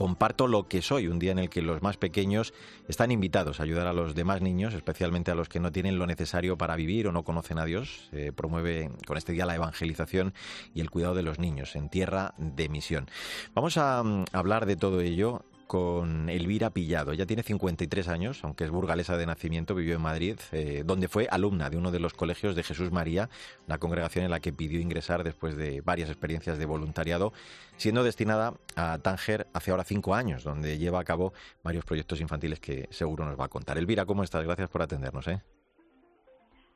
Comparto 0.00 0.48
lo 0.48 0.66
que 0.66 0.80
soy, 0.80 1.08
un 1.08 1.18
día 1.18 1.32
en 1.32 1.38
el 1.38 1.50
que 1.50 1.60
los 1.60 1.82
más 1.82 1.98
pequeños 1.98 2.54
están 2.88 3.10
invitados 3.10 3.60
a 3.60 3.64
ayudar 3.64 3.86
a 3.86 3.92
los 3.92 4.14
demás 4.14 4.40
niños, 4.40 4.72
especialmente 4.72 5.30
a 5.30 5.34
los 5.34 5.50
que 5.50 5.60
no 5.60 5.72
tienen 5.72 5.98
lo 5.98 6.06
necesario 6.06 6.56
para 6.56 6.74
vivir 6.74 7.06
o 7.06 7.12
no 7.12 7.22
conocen 7.22 7.58
a 7.58 7.66
Dios. 7.66 8.08
Se 8.10 8.32
promueve 8.32 8.90
con 9.06 9.18
este 9.18 9.32
día 9.32 9.44
la 9.44 9.56
evangelización 9.56 10.32
y 10.74 10.80
el 10.80 10.88
cuidado 10.88 11.14
de 11.14 11.22
los 11.22 11.38
niños 11.38 11.76
en 11.76 11.90
tierra 11.90 12.32
de 12.38 12.70
misión. 12.70 13.10
Vamos 13.54 13.76
a 13.76 14.02
mm, 14.02 14.24
hablar 14.32 14.64
de 14.64 14.76
todo 14.76 15.02
ello 15.02 15.44
con 15.70 16.28
Elvira 16.28 16.70
Pillado. 16.70 17.12
Ella 17.12 17.26
tiene 17.26 17.44
53 17.44 18.08
años, 18.08 18.42
aunque 18.42 18.64
es 18.64 18.70
burgalesa 18.70 19.16
de 19.16 19.24
nacimiento, 19.24 19.76
vivió 19.76 19.94
en 19.94 20.02
Madrid, 20.02 20.36
eh, 20.50 20.82
donde 20.84 21.06
fue 21.06 21.28
alumna 21.30 21.70
de 21.70 21.76
uno 21.76 21.92
de 21.92 22.00
los 22.00 22.12
colegios 22.12 22.56
de 22.56 22.64
Jesús 22.64 22.90
María, 22.90 23.30
la 23.68 23.78
congregación 23.78 24.24
en 24.24 24.32
la 24.32 24.40
que 24.40 24.52
pidió 24.52 24.80
ingresar 24.80 25.22
después 25.22 25.56
de 25.56 25.80
varias 25.80 26.10
experiencias 26.10 26.58
de 26.58 26.66
voluntariado, 26.66 27.32
siendo 27.76 28.02
destinada 28.02 28.54
a 28.74 28.98
Tánger 28.98 29.46
hace 29.52 29.70
ahora 29.70 29.84
cinco 29.84 30.16
años, 30.16 30.42
donde 30.42 30.76
lleva 30.76 30.98
a 30.98 31.04
cabo 31.04 31.34
varios 31.62 31.84
proyectos 31.84 32.20
infantiles 32.20 32.58
que 32.58 32.88
seguro 32.90 33.24
nos 33.24 33.38
va 33.38 33.44
a 33.44 33.48
contar. 33.48 33.78
Elvira, 33.78 34.06
¿cómo 34.06 34.24
estás? 34.24 34.42
Gracias 34.42 34.68
por 34.70 34.82
atendernos. 34.82 35.28
¿eh? 35.28 35.40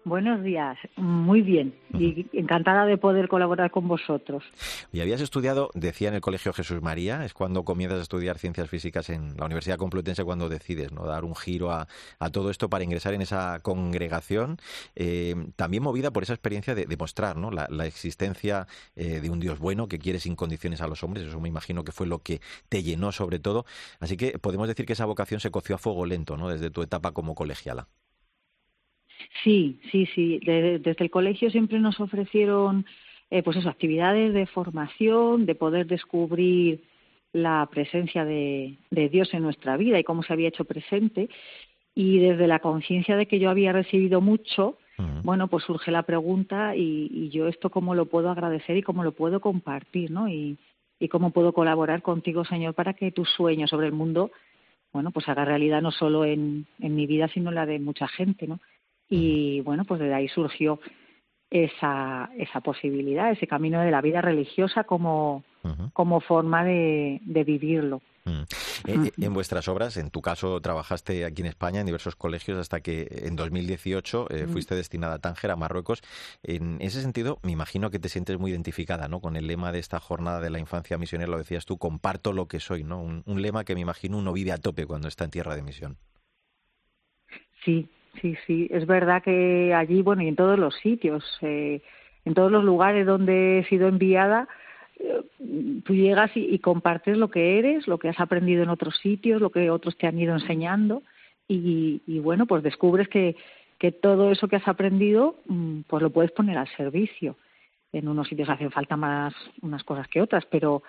Buenos 0.04 0.42
días, 0.42 0.76
muy 0.96 1.40
bien 1.40 1.75
y 1.99 2.26
encantada 2.32 2.84
de 2.84 2.99
poder 2.99 3.26
colaborar 3.28 3.70
con 3.70 3.88
vosotros. 3.88 4.44
Y 4.93 5.00
habías 5.00 5.23
estudiado, 5.23 5.71
decía 5.75 6.08
en 6.08 6.14
el 6.14 6.21
Colegio 6.21 6.52
Jesús 6.52 6.82
María, 6.82 7.25
es 7.25 7.32
cuando 7.32 7.64
comienzas 7.64 8.00
a 8.00 8.02
estudiar 8.02 8.38
ciencias 8.38 8.69
físicas 8.69 9.08
en 9.08 9.34
la 9.36 9.47
Universidad 9.47 9.78
Complutense 9.78 10.25
cuando 10.25 10.49
decides 10.49 10.93
no 10.93 11.06
dar 11.06 11.25
un 11.25 11.34
giro 11.34 11.71
a, 11.71 11.86
todo 12.32 12.50
esto 12.50 12.69
para 12.69 12.84
ingresar 12.84 13.14
en 13.14 13.23
esa 13.23 13.60
congregación, 13.60 14.58
eh, 14.97 15.34
también 15.56 15.82
movida 15.82 16.10
por 16.10 16.23
esa 16.23 16.34
experiencia 16.34 16.75
de 16.75 16.84
demostrar 16.84 17.36
¿no? 17.36 17.50
la, 17.50 17.86
existencia 17.86 18.67
eh, 18.97 19.21
de 19.21 19.30
un 19.30 19.40
Dios 19.40 19.58
bueno 19.58 19.88
que 19.88 19.99
quiere 19.99 20.21
sin 20.21 20.36
condiciones 20.36 20.80
a 20.80 20.88
los 20.88 21.02
hombres, 21.02 21.26
eso 21.26 21.40
me 21.40 21.49
imagino 21.49 21.84
que 21.84 21.93
fue 21.93 22.06
lo 22.06 22.19
que 22.19 22.40
te 22.69 22.82
llenó 22.82 23.12
sobre 23.12 23.38
todo, 23.38 23.64
así 24.00 24.17
que 24.17 24.38
podemos 24.38 24.69
decir 24.69 24.84
que 24.84 24.95
esa 24.95 25.06
vocación 25.06 25.40
se 25.40 25.50
coció 25.50 25.76
a 25.76 25.78
fuego 25.78 26.04
lento 26.06 26.36
¿no? 26.36 26.49
desde 26.49 26.71
tu 26.71 26.82
etapa 26.82 27.12
como 27.12 27.34
colegiala. 27.34 27.88
Sí, 29.43 29.78
sí, 29.91 30.06
sí. 30.15 30.41
desde 30.45 30.97
el 30.99 31.10
colegio 31.10 31.50
siempre 31.50 31.78
nos 31.78 32.00
ofrecieron, 32.00 32.87
eh, 33.30 33.43
pues 33.43 33.56
eso, 33.56 33.69
actividades 33.69 34.32
de 34.32 34.47
formación, 34.47 35.47
de 35.47 35.54
poder 35.54 35.87
descubrir 35.87 36.82
la 37.32 37.69
presencia 37.71 38.25
de, 38.25 38.76
Dios 38.91 39.34
en 39.34 39.43
nuestra 39.43 39.76
vida 39.76 39.99
y 39.99 40.04
cómo 40.04 40.23
se 40.23 40.32
había 40.32 40.49
hecho 40.49 40.65
presente. 40.65 41.28
Y 41.95 42.19
desde 42.19 42.47
la 42.47 42.60
conciencia 42.60 43.17
de 43.17 43.26
que 43.26 43.39
yo 43.39 43.50
había 43.50 43.73
recibido 43.73 44.21
mucho, 44.21 44.78
bueno, 45.25 45.49
pues 45.49 45.65
surge 45.65 45.91
la 45.91 46.04
pregunta 46.04 46.76
y, 46.76 47.28
yo 47.30 47.49
esto 47.49 47.71
cómo 47.71 47.95
lo 47.97 48.06
puedo 48.06 48.30
agradecer 48.30 48.76
y 48.76 48.82
cómo 48.82 49.02
lo 49.02 49.13
puedo 49.13 49.41
compartir, 49.41 50.10
¿no? 50.10 50.28
Y, 50.28 50.56
y 51.00 51.08
cómo 51.08 51.30
puedo 51.30 51.52
colaborar 51.52 52.02
contigo, 52.02 52.45
Señor, 52.45 52.75
para 52.75 52.95
que 52.95 53.10
tu 53.10 53.25
sueño 53.25 53.67
sobre 53.67 53.89
el 53.89 53.93
mundo, 53.93 54.30
bueno, 54.93 55.10
pues 55.10 55.28
haga 55.28 55.45
realidad 55.45 55.82
no 55.82 55.91
solo 55.91 56.25
en, 56.25 56.67
en 56.78 56.95
mi 56.95 57.06
vida, 57.06 57.26
sino 57.28 57.49
en 57.49 57.56
la 57.56 57.67
de 57.67 57.80
mucha 57.80 58.06
gente, 58.06 58.47
¿no? 58.47 58.60
Y 59.08 59.60
bueno, 59.60 59.84
pues 59.84 60.00
de 60.00 60.12
ahí 60.12 60.28
surgió 60.28 60.80
esa, 61.50 62.30
esa 62.36 62.60
posibilidad, 62.60 63.30
ese 63.30 63.47
camino 63.47 63.80
de 63.80 63.90
la 63.90 64.00
vida 64.00 64.21
religiosa 64.21 64.84
como, 64.84 65.45
como 65.93 66.21
forma 66.21 66.64
de, 66.64 67.21
de 67.25 67.45
vivirlo. 67.45 68.02
Mm. 68.25 68.43
Eh, 68.86 68.97
eh, 69.06 69.12
en 69.19 69.34
vuestras 69.34 69.69
obras, 69.69 69.97
en 69.97 70.10
tu 70.10 70.23
caso, 70.23 70.60
trabajaste 70.60 71.25
aquí 71.25 71.43
en 71.43 71.49
España 71.49 71.80
en 71.80 71.86
diversos 71.86 72.17
colegios 72.17 72.58
hasta 72.58 72.80
que 72.80 73.06
en 73.10 73.36
2018 73.36 74.30
eh, 74.30 74.47
fuiste 74.47 74.75
destinada 74.75 75.14
a 75.14 75.19
Tánger, 75.19 75.50
a 75.50 75.56
Marruecos. 75.56 76.02
En 76.43 76.80
ese 76.80 77.02
sentido, 77.02 77.38
me 77.43 77.52
imagino 77.52 77.90
que 77.90 77.99
te 77.99 78.08
sientes 78.08 78.38
muy 78.38 78.50
identificada 78.50 79.08
¿no? 79.08 79.21
con 79.21 79.36
el 79.36 79.47
lema 79.47 79.73
de 79.73 79.78
esta 79.78 80.00
jornada 80.00 80.40
de 80.40 80.50
la 80.50 80.58
infancia 80.58 80.99
misionera, 80.99 81.30
lo 81.30 81.38
decías 81.38 81.67
tú, 81.67 81.78
comparto 81.78 82.32
lo 82.32 82.49
que 82.49 82.60
soy, 82.60 82.82
¿no? 82.82 83.00
un, 83.00 83.23
un 83.26 83.43
lema 83.43 83.64
que 83.64 83.75
me 83.75 83.80
imagino 83.80 84.19
uno 84.19 84.32
vive 84.32 84.52
a 84.52 84.58
tope 84.58 84.86
cuando 84.86 85.08
está 85.08 85.25
en 85.25 85.30
tierra 85.30 85.54
de 85.54 85.62
misión. 85.62 85.99
Sí, 87.64 87.88
sí, 88.20 88.36
sí. 88.46 88.68
Es 88.70 88.86
verdad 88.86 89.22
que 89.22 89.74
allí, 89.74 90.02
bueno, 90.02 90.22
y 90.22 90.28
en 90.28 90.36
todos 90.36 90.58
los 90.58 90.74
sitios, 90.76 91.24
eh, 91.42 91.80
en 92.24 92.34
todos 92.34 92.50
los 92.50 92.64
lugares 92.64 93.06
donde 93.06 93.58
he 93.58 93.64
sido 93.64 93.88
enviada, 93.88 94.48
eh, 94.98 95.22
tú 95.84 95.94
llegas 95.94 96.30
y, 96.34 96.58
compartes 96.58 97.16
lo 97.16 97.30
que 97.30 97.58
eres, 97.58 97.86
lo 97.86 97.98
que 97.98 98.08
has 98.08 98.20
aprendido 98.20 98.62
en 98.62 98.70
otros 98.70 98.96
sitios, 98.98 99.40
lo 99.40 99.50
que 99.50 99.70
otros 99.70 99.96
te 99.96 100.06
han 100.06 100.18
ido 100.18 100.34
enseñando 100.34 101.02
y, 101.48 102.02
y 102.06 102.18
bueno, 102.20 102.46
pues 102.46 102.62
descubres 102.62 103.08
que, 103.08 103.36
que 103.78 103.92
todo 103.92 104.30
eso 104.30 104.48
que 104.48 104.56
has 104.56 104.68
aprendido, 104.68 105.36
mm, 105.46 105.80
pues 105.88 106.02
lo 106.02 106.10
puedes 106.10 106.32
poner 106.32 106.58
al 106.58 106.68
servicio. 106.76 107.36
En 107.92 108.08
unos 108.08 108.28
sitios 108.28 108.48
hacen 108.48 108.70
falta 108.70 108.96
más 108.96 109.34
unas 109.62 109.84
cosas 109.84 110.08
que 110.08 110.20
otras, 110.20 110.44
pero 110.46 110.82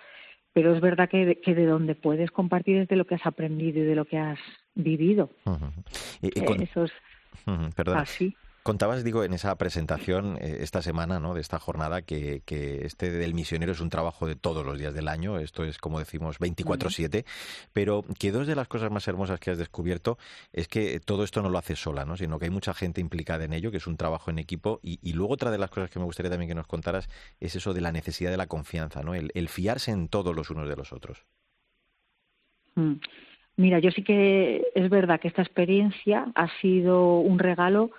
pero 0.55 0.73
es 0.73 0.79
verdad 0.79 1.09
que, 1.09 1.41
que 1.43 1.53
de 1.53 1.65
donde 1.65 1.95
puedes 1.95 2.31
compartir 2.31 2.77
es 2.77 2.87
de 2.87 2.95
lo 2.95 3.03
que 3.05 3.15
has 3.15 3.25
aprendido 3.25 3.81
y 3.81 3.83
de 3.83 3.93
lo 3.93 4.05
que 4.05 4.17
has 4.17 4.39
vivido. 4.73 5.29
y, 6.21 6.29
Eso 6.63 6.85
es 6.85 6.93
así. 7.95 8.35
Contabas, 8.65 9.03
digo, 9.03 9.23
en 9.23 9.31
esa 9.33 9.55
presentación 9.59 10.39
eh, 10.41 10.57
esta 10.61 10.81
semana, 10.81 11.19
¿no? 11.19 11.35
De 11.35 11.41
esta 11.41 11.59
jornada 11.59 12.01
que, 12.01 12.41
que, 12.45 12.83
este 12.83 13.11
del 13.11 13.35
misionero 13.35 13.73
es 13.73 13.79
un 13.79 13.91
trabajo 13.91 14.25
de 14.25 14.35
todos 14.35 14.65
los 14.65 14.79
días 14.79 14.95
del 14.95 15.07
año. 15.07 15.37
Esto 15.37 15.63
es, 15.63 15.77
como 15.77 15.99
decimos, 15.99 16.39
24/7. 16.39 17.25
Pero 17.73 18.03
que 18.17 18.31
dos 18.31 18.47
de 18.47 18.55
las 18.55 18.67
cosas 18.67 18.89
más 18.89 19.07
hermosas 19.07 19.39
que 19.39 19.51
has 19.51 19.59
descubierto 19.59 20.17
es 20.51 20.67
que 20.67 20.99
todo 20.99 21.23
esto 21.23 21.43
no 21.43 21.49
lo 21.49 21.59
haces 21.59 21.77
sola, 21.79 22.05
¿no? 22.05 22.17
Sino 22.17 22.39
que 22.39 22.45
hay 22.45 22.49
mucha 22.49 22.73
gente 22.73 23.01
implicada 23.01 23.43
en 23.43 23.53
ello, 23.53 23.69
que 23.69 23.77
es 23.77 23.85
un 23.85 23.97
trabajo 23.97 24.31
en 24.31 24.39
equipo. 24.39 24.79
Y, 24.81 25.13
luego 25.13 25.35
otra 25.35 25.51
de 25.51 25.59
las 25.59 25.69
cosas 25.69 25.91
que 25.91 25.99
me 25.99 26.05
gustaría 26.05 26.31
también 26.31 26.49
que 26.49 26.55
nos 26.55 26.65
contaras 26.65 27.07
es 27.39 27.55
eso 27.55 27.71
de 27.71 27.81
la 27.81 27.91
necesidad 27.91 28.31
de 28.31 28.37
la 28.37 28.47
confianza, 28.47 29.03
¿no? 29.03 29.13
El, 29.13 29.47
fiarse 29.47 29.91
en 29.91 30.07
todos 30.07 30.35
los 30.35 30.49
unos 30.49 30.67
de 30.67 30.75
los 30.75 30.91
otros. 30.91 31.23
Mm. 32.73 32.95
Mira, 33.57 33.79
yo 33.79 33.91
sí 33.91 34.03
que 34.03 34.63
es 34.75 34.89
verdad 34.89 35.19
que 35.19 35.29
esta 35.29 35.41
experiencia 35.41 36.27
ha 36.35 36.47
sido 36.59 37.19
un 37.19 37.39
regalo 37.39 37.91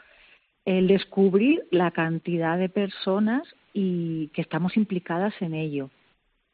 el 0.64 0.88
descubrir 0.88 1.64
la 1.70 1.92
cantidad 1.92 2.58
de 2.58 2.68
personas 2.68 3.42
y 3.72 4.28
que 4.28 4.42
estamos 4.42 4.76
implicadas 4.76 5.34
en 5.40 5.54
ello. 5.54 5.90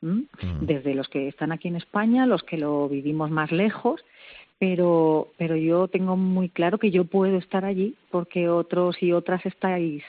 Mm. 0.03 0.23
Desde 0.61 0.95
los 0.95 1.09
que 1.09 1.29
están 1.29 1.53
aquí 1.53 1.69
en 1.69 1.77
España, 1.77 2.27
los 2.27 2.43
que 2.43 2.59
lo 2.59 2.89
vivimos 2.89 3.31
más 3.31 3.51
lejos, 3.51 4.05
pero, 4.59 5.33
pero 5.39 5.57
yo 5.57 5.89
tengo 5.89 6.17
muy 6.17 6.49
claro 6.49 6.79
que 6.79 6.91
yo 6.91 7.05
puedo 7.05 7.39
estar 7.39 7.65
allí 7.65 7.97
porque 8.11 8.49
otros 8.49 9.03
y 9.03 9.13
otras 9.13 9.45
estáis 9.47 10.05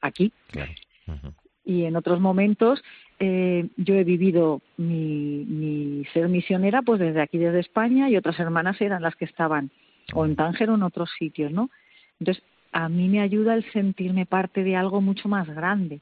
aquí. 0.00 0.32
Y 1.64 1.84
en 1.84 1.96
otros 1.96 2.20
momentos 2.20 2.82
eh, 3.18 3.68
yo 3.76 3.94
he 3.94 4.04
vivido 4.04 4.60
mi, 4.76 5.44
mi 5.46 6.04
ser 6.12 6.28
misionera 6.28 6.82
pues 6.82 7.00
desde 7.00 7.22
aquí, 7.22 7.38
desde 7.38 7.60
España, 7.60 8.10
y 8.10 8.16
otras 8.16 8.38
hermanas 8.38 8.80
eran 8.80 9.02
las 9.02 9.16
que 9.16 9.24
estaban 9.24 9.70
o 10.14 10.24
en 10.24 10.36
Tánger 10.36 10.70
o 10.70 10.74
en 10.74 10.82
otros 10.82 11.10
sitios, 11.18 11.50
¿no? 11.50 11.70
Entonces, 12.20 12.42
a 12.72 12.88
mí 12.88 13.08
me 13.08 13.20
ayuda 13.20 13.54
el 13.54 13.70
sentirme 13.72 14.26
parte 14.26 14.62
de 14.62 14.76
algo 14.76 15.00
mucho 15.00 15.28
más 15.28 15.48
grande 15.48 16.00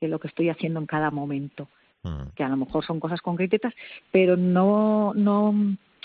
que 0.00 0.08
lo 0.08 0.18
que 0.18 0.28
estoy 0.28 0.48
haciendo 0.48 0.80
en 0.80 0.86
cada 0.86 1.10
momento. 1.10 1.68
Mm. 2.02 2.34
Que 2.34 2.44
a 2.44 2.48
lo 2.48 2.56
mejor 2.56 2.84
son 2.84 3.00
cosas 3.00 3.20
concretas, 3.20 3.74
pero 4.10 4.36
no, 4.36 5.12
no, 5.14 5.54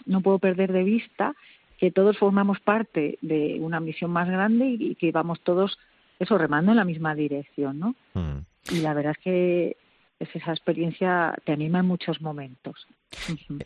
no 0.06 0.22
puedo 0.22 0.40
perder 0.40 0.72
de 0.72 0.84
vista 0.84 1.34
que 1.78 1.92
todos 1.92 2.18
formamos 2.18 2.60
parte 2.60 3.18
de 3.22 3.58
una 3.60 3.80
misión 3.80 4.12
más 4.12 4.30
grande 4.30 4.68
y, 4.68 4.96
que 4.96 5.12
vamos 5.12 5.42
todos, 5.42 5.78
eso, 6.20 6.38
remando 6.38 6.72
en 6.72 6.78
la 6.78 6.86
misma 6.86 7.16
dirección, 7.16 7.80
¿no? 7.80 7.96
Mm. 8.14 8.40
Y 8.74 8.80
la 8.82 8.94
verdad 8.94 9.14
es 9.18 9.24
que 9.24 9.78
es 10.20 10.34
esa 10.34 10.52
experiencia 10.52 11.36
te 11.44 11.52
anima 11.52 11.80
en 11.80 11.88
muchos 11.88 12.22
momentos. 12.22 12.88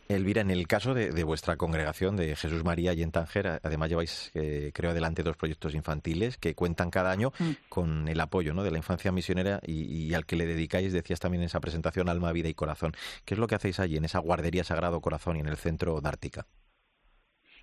Elvira, 0.07 0.41
en 0.41 0.51
el 0.51 0.67
caso 0.67 0.93
de, 0.93 1.23
vuestra 1.23 1.57
congregación 1.57 2.15
de 2.15 2.35
Jesús 2.35 2.63
María 2.63 2.93
y 2.93 3.03
en 3.03 3.11
Tánger, 3.11 3.59
además 3.63 3.89
lleváis, 3.89 4.31
eh, 4.33 4.71
creo, 4.73 4.91
adelante 4.91 5.23
dos 5.23 5.37
proyectos 5.37 5.75
infantiles 5.75 6.37
que 6.37 6.55
cuentan 6.55 6.89
cada 6.89 7.11
año 7.11 7.31
mm. 7.37 7.51
con 7.69 8.07
el 8.07 8.19
apoyo 8.19 8.53
¿no? 8.53 8.63
de 8.63 8.71
la 8.71 8.77
infancia 8.77 9.11
misionera 9.11 9.59
y, 9.65 10.13
al 10.13 10.25
que 10.25 10.35
le 10.35 10.45
dedicáis, 10.45 10.91
decías 10.91 11.19
también 11.19 11.41
en 11.41 11.47
esa 11.47 11.59
presentación, 11.59 12.09
Alma, 12.09 12.31
Vida 12.31 12.49
y 12.49 12.53
Corazón. 12.53 12.93
¿Qué 13.25 13.35
es 13.35 13.39
lo 13.39 13.47
que 13.47 13.55
hacéis 13.55 13.79
allí, 13.79 13.97
en 13.97 14.05
esa 14.05 14.19
guardería 14.19 14.63
Sagrado 14.63 15.01
Corazón 15.01 15.37
y 15.37 15.41
en 15.41 15.47
el 15.47 15.57
centro 15.57 16.01
Dártica? 16.01 16.45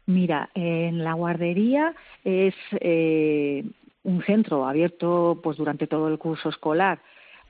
Mira, 0.06 0.50
en 0.54 1.02
la 1.02 1.14
guardería 1.14 1.92
es 2.24 2.54
eh, 2.80 3.64
un 4.04 4.22
centro 4.22 4.66
abierto 4.66 5.40
pues 5.42 5.56
durante 5.56 5.88
todo 5.88 6.06
el 6.06 6.18
curso 6.18 6.48
escolar, 6.48 7.00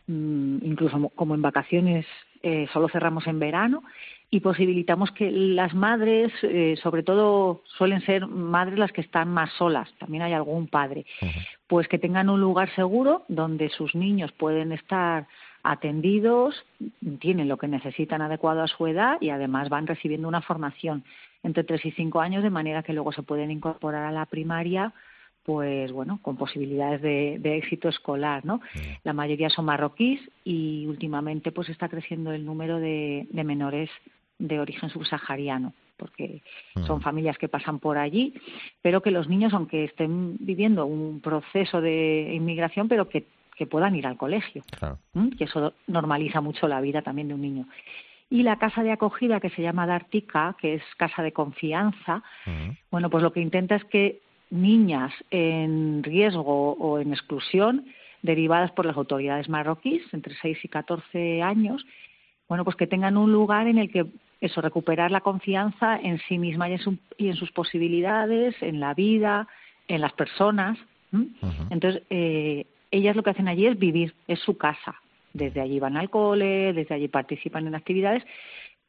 incluso 0.08 1.10
como 1.14 1.34
en 1.34 1.42
vacaciones 1.42 2.06
eh, 2.42 2.68
solo 2.72 2.88
cerramos 2.88 3.26
en 3.26 3.38
verano 3.38 3.82
y 4.30 4.40
posibilitamos 4.40 5.10
que 5.12 5.30
las 5.30 5.74
madres, 5.74 6.32
eh, 6.42 6.76
sobre 6.82 7.02
todo 7.02 7.62
suelen 7.76 8.00
ser 8.02 8.26
madres 8.26 8.78
las 8.78 8.92
que 8.92 9.00
están 9.00 9.28
más 9.28 9.50
solas, 9.54 9.88
también 9.98 10.22
hay 10.22 10.32
algún 10.32 10.66
padre, 10.66 11.06
pues 11.66 11.88
que 11.88 11.98
tengan 11.98 12.28
un 12.28 12.40
lugar 12.40 12.72
seguro 12.74 13.24
donde 13.28 13.68
sus 13.68 13.94
niños 13.94 14.32
pueden 14.32 14.72
estar 14.72 15.26
atendidos, 15.62 16.54
tienen 17.18 17.48
lo 17.48 17.56
que 17.56 17.68
necesitan 17.68 18.22
adecuado 18.22 18.62
a 18.62 18.68
su 18.68 18.86
edad 18.86 19.18
y 19.20 19.30
además 19.30 19.68
van 19.68 19.86
recibiendo 19.86 20.28
una 20.28 20.40
formación 20.40 21.04
entre 21.42 21.64
tres 21.64 21.84
y 21.84 21.90
cinco 21.92 22.20
años 22.20 22.42
de 22.42 22.50
manera 22.50 22.82
que 22.82 22.92
luego 22.92 23.12
se 23.12 23.22
pueden 23.22 23.50
incorporar 23.50 24.04
a 24.04 24.12
la 24.12 24.26
primaria 24.26 24.92
pues 25.46 25.92
bueno, 25.92 26.18
con 26.22 26.36
posibilidades 26.36 27.00
de, 27.00 27.56
éxito 27.56 27.88
escolar, 27.88 28.44
¿no? 28.44 28.60
La 29.04 29.12
mayoría 29.12 29.48
son 29.48 29.66
marroquíes 29.66 30.20
y 30.44 30.86
últimamente 30.86 31.52
pues 31.52 31.68
está 31.68 31.88
creciendo 31.88 32.32
el 32.32 32.44
número 32.44 32.80
de, 32.80 33.28
menores 33.32 33.88
de 34.40 34.58
origen 34.58 34.90
subsahariano, 34.90 35.72
porque 35.96 36.42
son 36.84 37.00
familias 37.00 37.38
que 37.38 37.48
pasan 37.48 37.78
por 37.78 37.96
allí, 37.96 38.34
pero 38.82 39.02
que 39.02 39.12
los 39.12 39.28
niños, 39.28 39.54
aunque 39.54 39.84
estén 39.84 40.36
viviendo 40.40 40.84
un 40.84 41.20
proceso 41.20 41.80
de 41.80 42.32
inmigración, 42.34 42.88
pero 42.88 43.08
que, 43.08 43.24
puedan 43.70 43.94
ir 43.94 44.06
al 44.06 44.18
colegio, 44.18 44.64
que 45.38 45.44
eso 45.44 45.72
normaliza 45.86 46.42
mucho 46.42 46.68
la 46.68 46.80
vida 46.82 47.02
también 47.02 47.28
de 47.28 47.34
un 47.34 47.40
niño. 47.40 47.68
Y 48.28 48.42
la 48.42 48.58
casa 48.58 48.82
de 48.82 48.90
acogida 48.90 49.40
que 49.40 49.50
se 49.50 49.62
llama 49.62 49.86
Dartica, 49.86 50.56
que 50.60 50.74
es 50.74 50.82
casa 50.98 51.22
de 51.22 51.32
confianza, 51.32 52.22
bueno, 52.90 53.08
pues 53.08 53.22
lo 53.22 53.32
que 53.32 53.40
intenta 53.40 53.76
es 53.76 53.84
que 53.84 54.25
niñas 54.50 55.12
en 55.30 56.02
riesgo 56.02 56.72
o 56.72 56.98
en 56.98 57.12
exclusión 57.12 57.86
derivadas 58.22 58.70
por 58.72 58.86
las 58.86 58.96
autoridades 58.96 59.48
marroquíes 59.48 60.02
entre 60.12 60.34
6 60.40 60.58
y 60.64 60.68
14 60.68 61.42
años, 61.42 61.84
bueno, 62.48 62.64
pues 62.64 62.76
que 62.76 62.86
tengan 62.86 63.16
un 63.16 63.32
lugar 63.32 63.66
en 63.66 63.78
el 63.78 63.90
que 63.90 64.06
eso, 64.40 64.60
recuperar 64.60 65.10
la 65.10 65.20
confianza 65.20 65.98
en 65.98 66.18
sí 66.28 66.38
misma 66.38 66.68
y 66.68 66.74
en, 67.28 67.36
sus 67.36 67.50
posibilidades, 67.52 68.54
en 68.62 68.80
la 68.80 68.94
vida, 68.94 69.48
en 69.88 70.00
las 70.00 70.12
personas. 70.12 70.78
Entonces, 71.70 72.02
eh, 72.10 72.66
ellas 72.90 73.16
lo 73.16 73.22
que 73.22 73.30
hacen 73.30 73.48
allí 73.48 73.66
es 73.66 73.78
vivir, 73.78 74.14
es 74.28 74.40
su 74.40 74.56
casa. 74.58 74.94
Desde 75.32 75.60
allí 75.60 75.80
van 75.80 75.96
al 75.96 76.10
cole, 76.10 76.72
desde 76.72 76.94
allí 76.94 77.08
participan 77.08 77.66
en 77.66 77.74
actividades, 77.74 78.24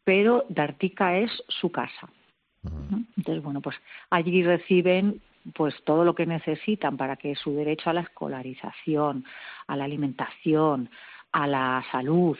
pero 0.03 0.45
Dartica 0.49 1.17
es 1.17 1.31
su 1.47 1.71
casa. 1.71 2.09
Entonces, 3.15 3.43
bueno, 3.43 3.61
pues 3.61 3.77
allí 4.09 4.43
reciben 4.43 5.21
pues 5.53 5.75
todo 5.83 6.03
lo 6.03 6.15
que 6.15 6.25
necesitan 6.25 6.97
para 6.97 7.15
que 7.15 7.35
su 7.35 7.53
derecho 7.53 7.89
a 7.89 7.93
la 7.93 8.01
escolarización, 8.01 9.25
a 9.67 9.75
la 9.75 9.85
alimentación, 9.85 10.89
a 11.31 11.47
la 11.47 11.83
salud, 11.91 12.37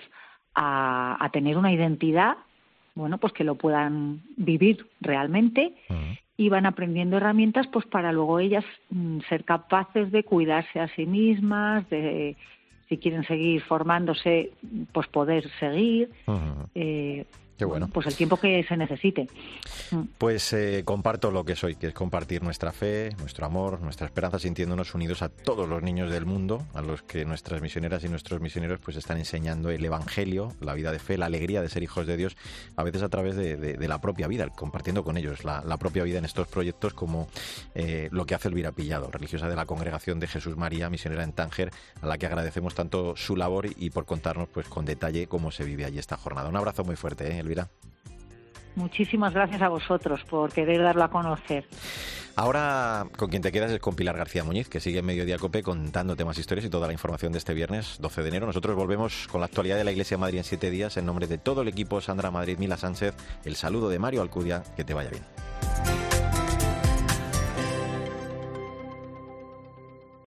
a, 0.56 1.30
tener 1.32 1.58
una 1.58 1.72
identidad, 1.72 2.38
bueno, 2.96 3.20
pues 3.20 3.32
que 3.34 3.43
lo 3.43 3.56
puedan 3.56 4.22
vivir 4.38 4.88
realmente 5.02 5.74
y 6.36 6.50
van 6.50 6.65
aprendiendo 6.65 7.17
herramientas 7.17 7.67
pues 7.67 7.86
para 7.86 8.12
luego 8.12 8.39
ellas 8.39 8.65
mm, 8.89 9.20
ser 9.30 9.43
capaces 9.43 10.12
de 10.12 10.24
cuidarse 10.24 10.80
a 10.80 10.88
sí 10.96 11.06
mismas, 11.06 11.88
de 11.89 12.36
si 12.89 12.98
quieren 12.98 13.24
seguir 13.26 13.62
formándose, 13.63 14.52
pues 14.93 15.08
poder 15.08 15.48
seguir. 15.60 16.10
Qué 17.58 17.65
bueno. 17.65 17.89
Pues 17.91 18.06
el 18.06 18.15
tiempo 18.15 18.38
que 18.38 18.63
se 18.63 18.78
necesite. 18.78 19.28
Mm. 19.91 20.02
Pues 20.17 20.54
eh, 20.54 20.84
comparto 20.86 21.32
lo 21.32 21.43
que 21.43 21.56
soy, 21.56 21.76
que 21.76 21.88
es 21.88 21.93
compartir 21.93 22.43
nuestra 22.43 22.72
fe, 22.72 23.15
nuestro 23.17 23.48
amor, 23.48 23.82
nuestra 23.82 24.06
esperanza, 24.06 24.38
sintiéndonos 24.38 24.93
unidos 24.93 25.24
a 25.24 25.30
todos 25.30 25.67
los 25.67 25.82
niños 25.82 26.12
del 26.12 26.26
mundo, 26.26 26.65
a 26.76 26.82
los 26.82 27.02
que 27.02 27.26
nuestras 27.26 27.62
misioneras 27.62 28.04
y 28.04 28.10
nuestros 28.10 28.41
misioneros 28.41 28.80
pues 28.80 28.96
están 28.96 29.17
enseñando 29.17 29.72
el 29.72 29.84
Evangelio, 29.84 30.54
la 30.62 30.76
vida 30.76 30.91
de 30.91 31.00
fe, 31.00 31.17
la 31.17 31.26
alegría 31.26 31.62
de 31.63 31.70
ser 31.70 31.82
hijos 31.82 32.06
de 32.06 32.15
Dios, 32.15 32.38
a 32.76 32.84
veces 32.84 33.02
a 33.02 33.10
través 33.10 33.36
de, 33.36 33.88
la 33.88 34.02
propia 34.02 34.28
vida, 34.28 34.48
compartiendo 34.50 35.04
con 35.04 35.17
ellos 35.17 35.43
la, 35.43 35.78
propia 35.78 36.04
vida 36.04 36.17
en 36.17 36.26
estos 36.26 36.48
proyectos 36.48 36.93
como 36.93 37.28
eh, 37.74 38.10
lo 38.12 38.26
que 38.26 38.36
hace 38.36 38.50
Elvira 38.50 38.72
Pillado, 38.72 39.10
religiosa 39.10 39.48
de 39.48 39.56
la 39.56 39.65
Congregación 39.65 40.20
de 40.20 40.28
Jesús 40.28 40.58
María, 40.58 40.89
misionera 40.89 41.24
en 41.24 41.32
Tánger, 41.32 41.72
a 42.02 42.08
la 42.08 42.17
que 42.17 42.26
agradecemos 42.26 42.76
tanto 42.76 43.15
su 43.15 43.36
labor 43.36 43.67
y, 43.76 43.89
por 43.89 44.06
contarnos 44.06 44.50
pues 44.50 44.67
con 44.67 44.86
detalle 44.86 45.28
cómo 45.28 45.52
se 45.52 45.63
vive 45.63 45.86
allí 45.86 45.98
esta 45.98 46.17
jornada. 46.17 46.50
Un 46.50 46.58
abrazo 46.58 46.84
muy 46.84 46.96
fuerte, 46.96 47.32
¿eh? 47.32 47.46
Muchísimas 48.75 49.33
gracias 49.33 49.62
a 49.62 49.69
vosotros 49.69 50.23
por 50.29 50.51
querer 50.51 50.83
darlo 50.83 51.03
a 51.03 51.10
conocer. 51.10 51.65
Ahora 52.36 53.07
con 53.17 53.31
quien 53.31 53.41
te 53.41 53.51
quedas 53.51 53.71
es 53.71 53.79
con 53.79 53.95
Pilar 53.95 54.15
García 54.15 54.43
Muñiz, 54.43 54.69
que 54.69 54.79
sigue 54.79 54.99
en 54.99 55.05
Mediodía 55.07 55.39
Cope 55.39 55.63
contando 55.63 56.15
temas 56.15 56.38
historias 56.38 56.67
y 56.67 56.69
toda 56.69 56.86
la 56.86 56.93
información 56.93 57.31
de 57.31 57.39
este 57.39 57.55
viernes 57.55 57.97
12 57.99 58.21
de 58.21 58.27
enero. 58.29 58.45
Nosotros 58.45 58.75
volvemos 58.75 59.27
con 59.27 59.41
la 59.41 59.47
actualidad 59.47 59.77
de 59.77 59.83
la 59.83 59.91
Iglesia 59.91 60.17
de 60.17 60.21
Madrid 60.21 60.38
en 60.38 60.43
siete 60.43 60.69
días. 60.69 60.97
En 60.97 61.07
nombre 61.07 61.25
de 61.25 61.39
todo 61.39 61.63
el 61.63 61.67
equipo, 61.67 61.99
Sandra 61.99 62.29
Madrid, 62.29 62.60
Mila 62.60 62.77
Sánchez, 62.77 63.15
el 63.43 63.55
saludo 63.55 63.89
de 63.89 63.97
Mario 63.97 64.21
Alcudia, 64.21 64.62
que 64.75 64.83
te 64.83 64.93
vaya 64.93 65.10
bien. 65.10 66.07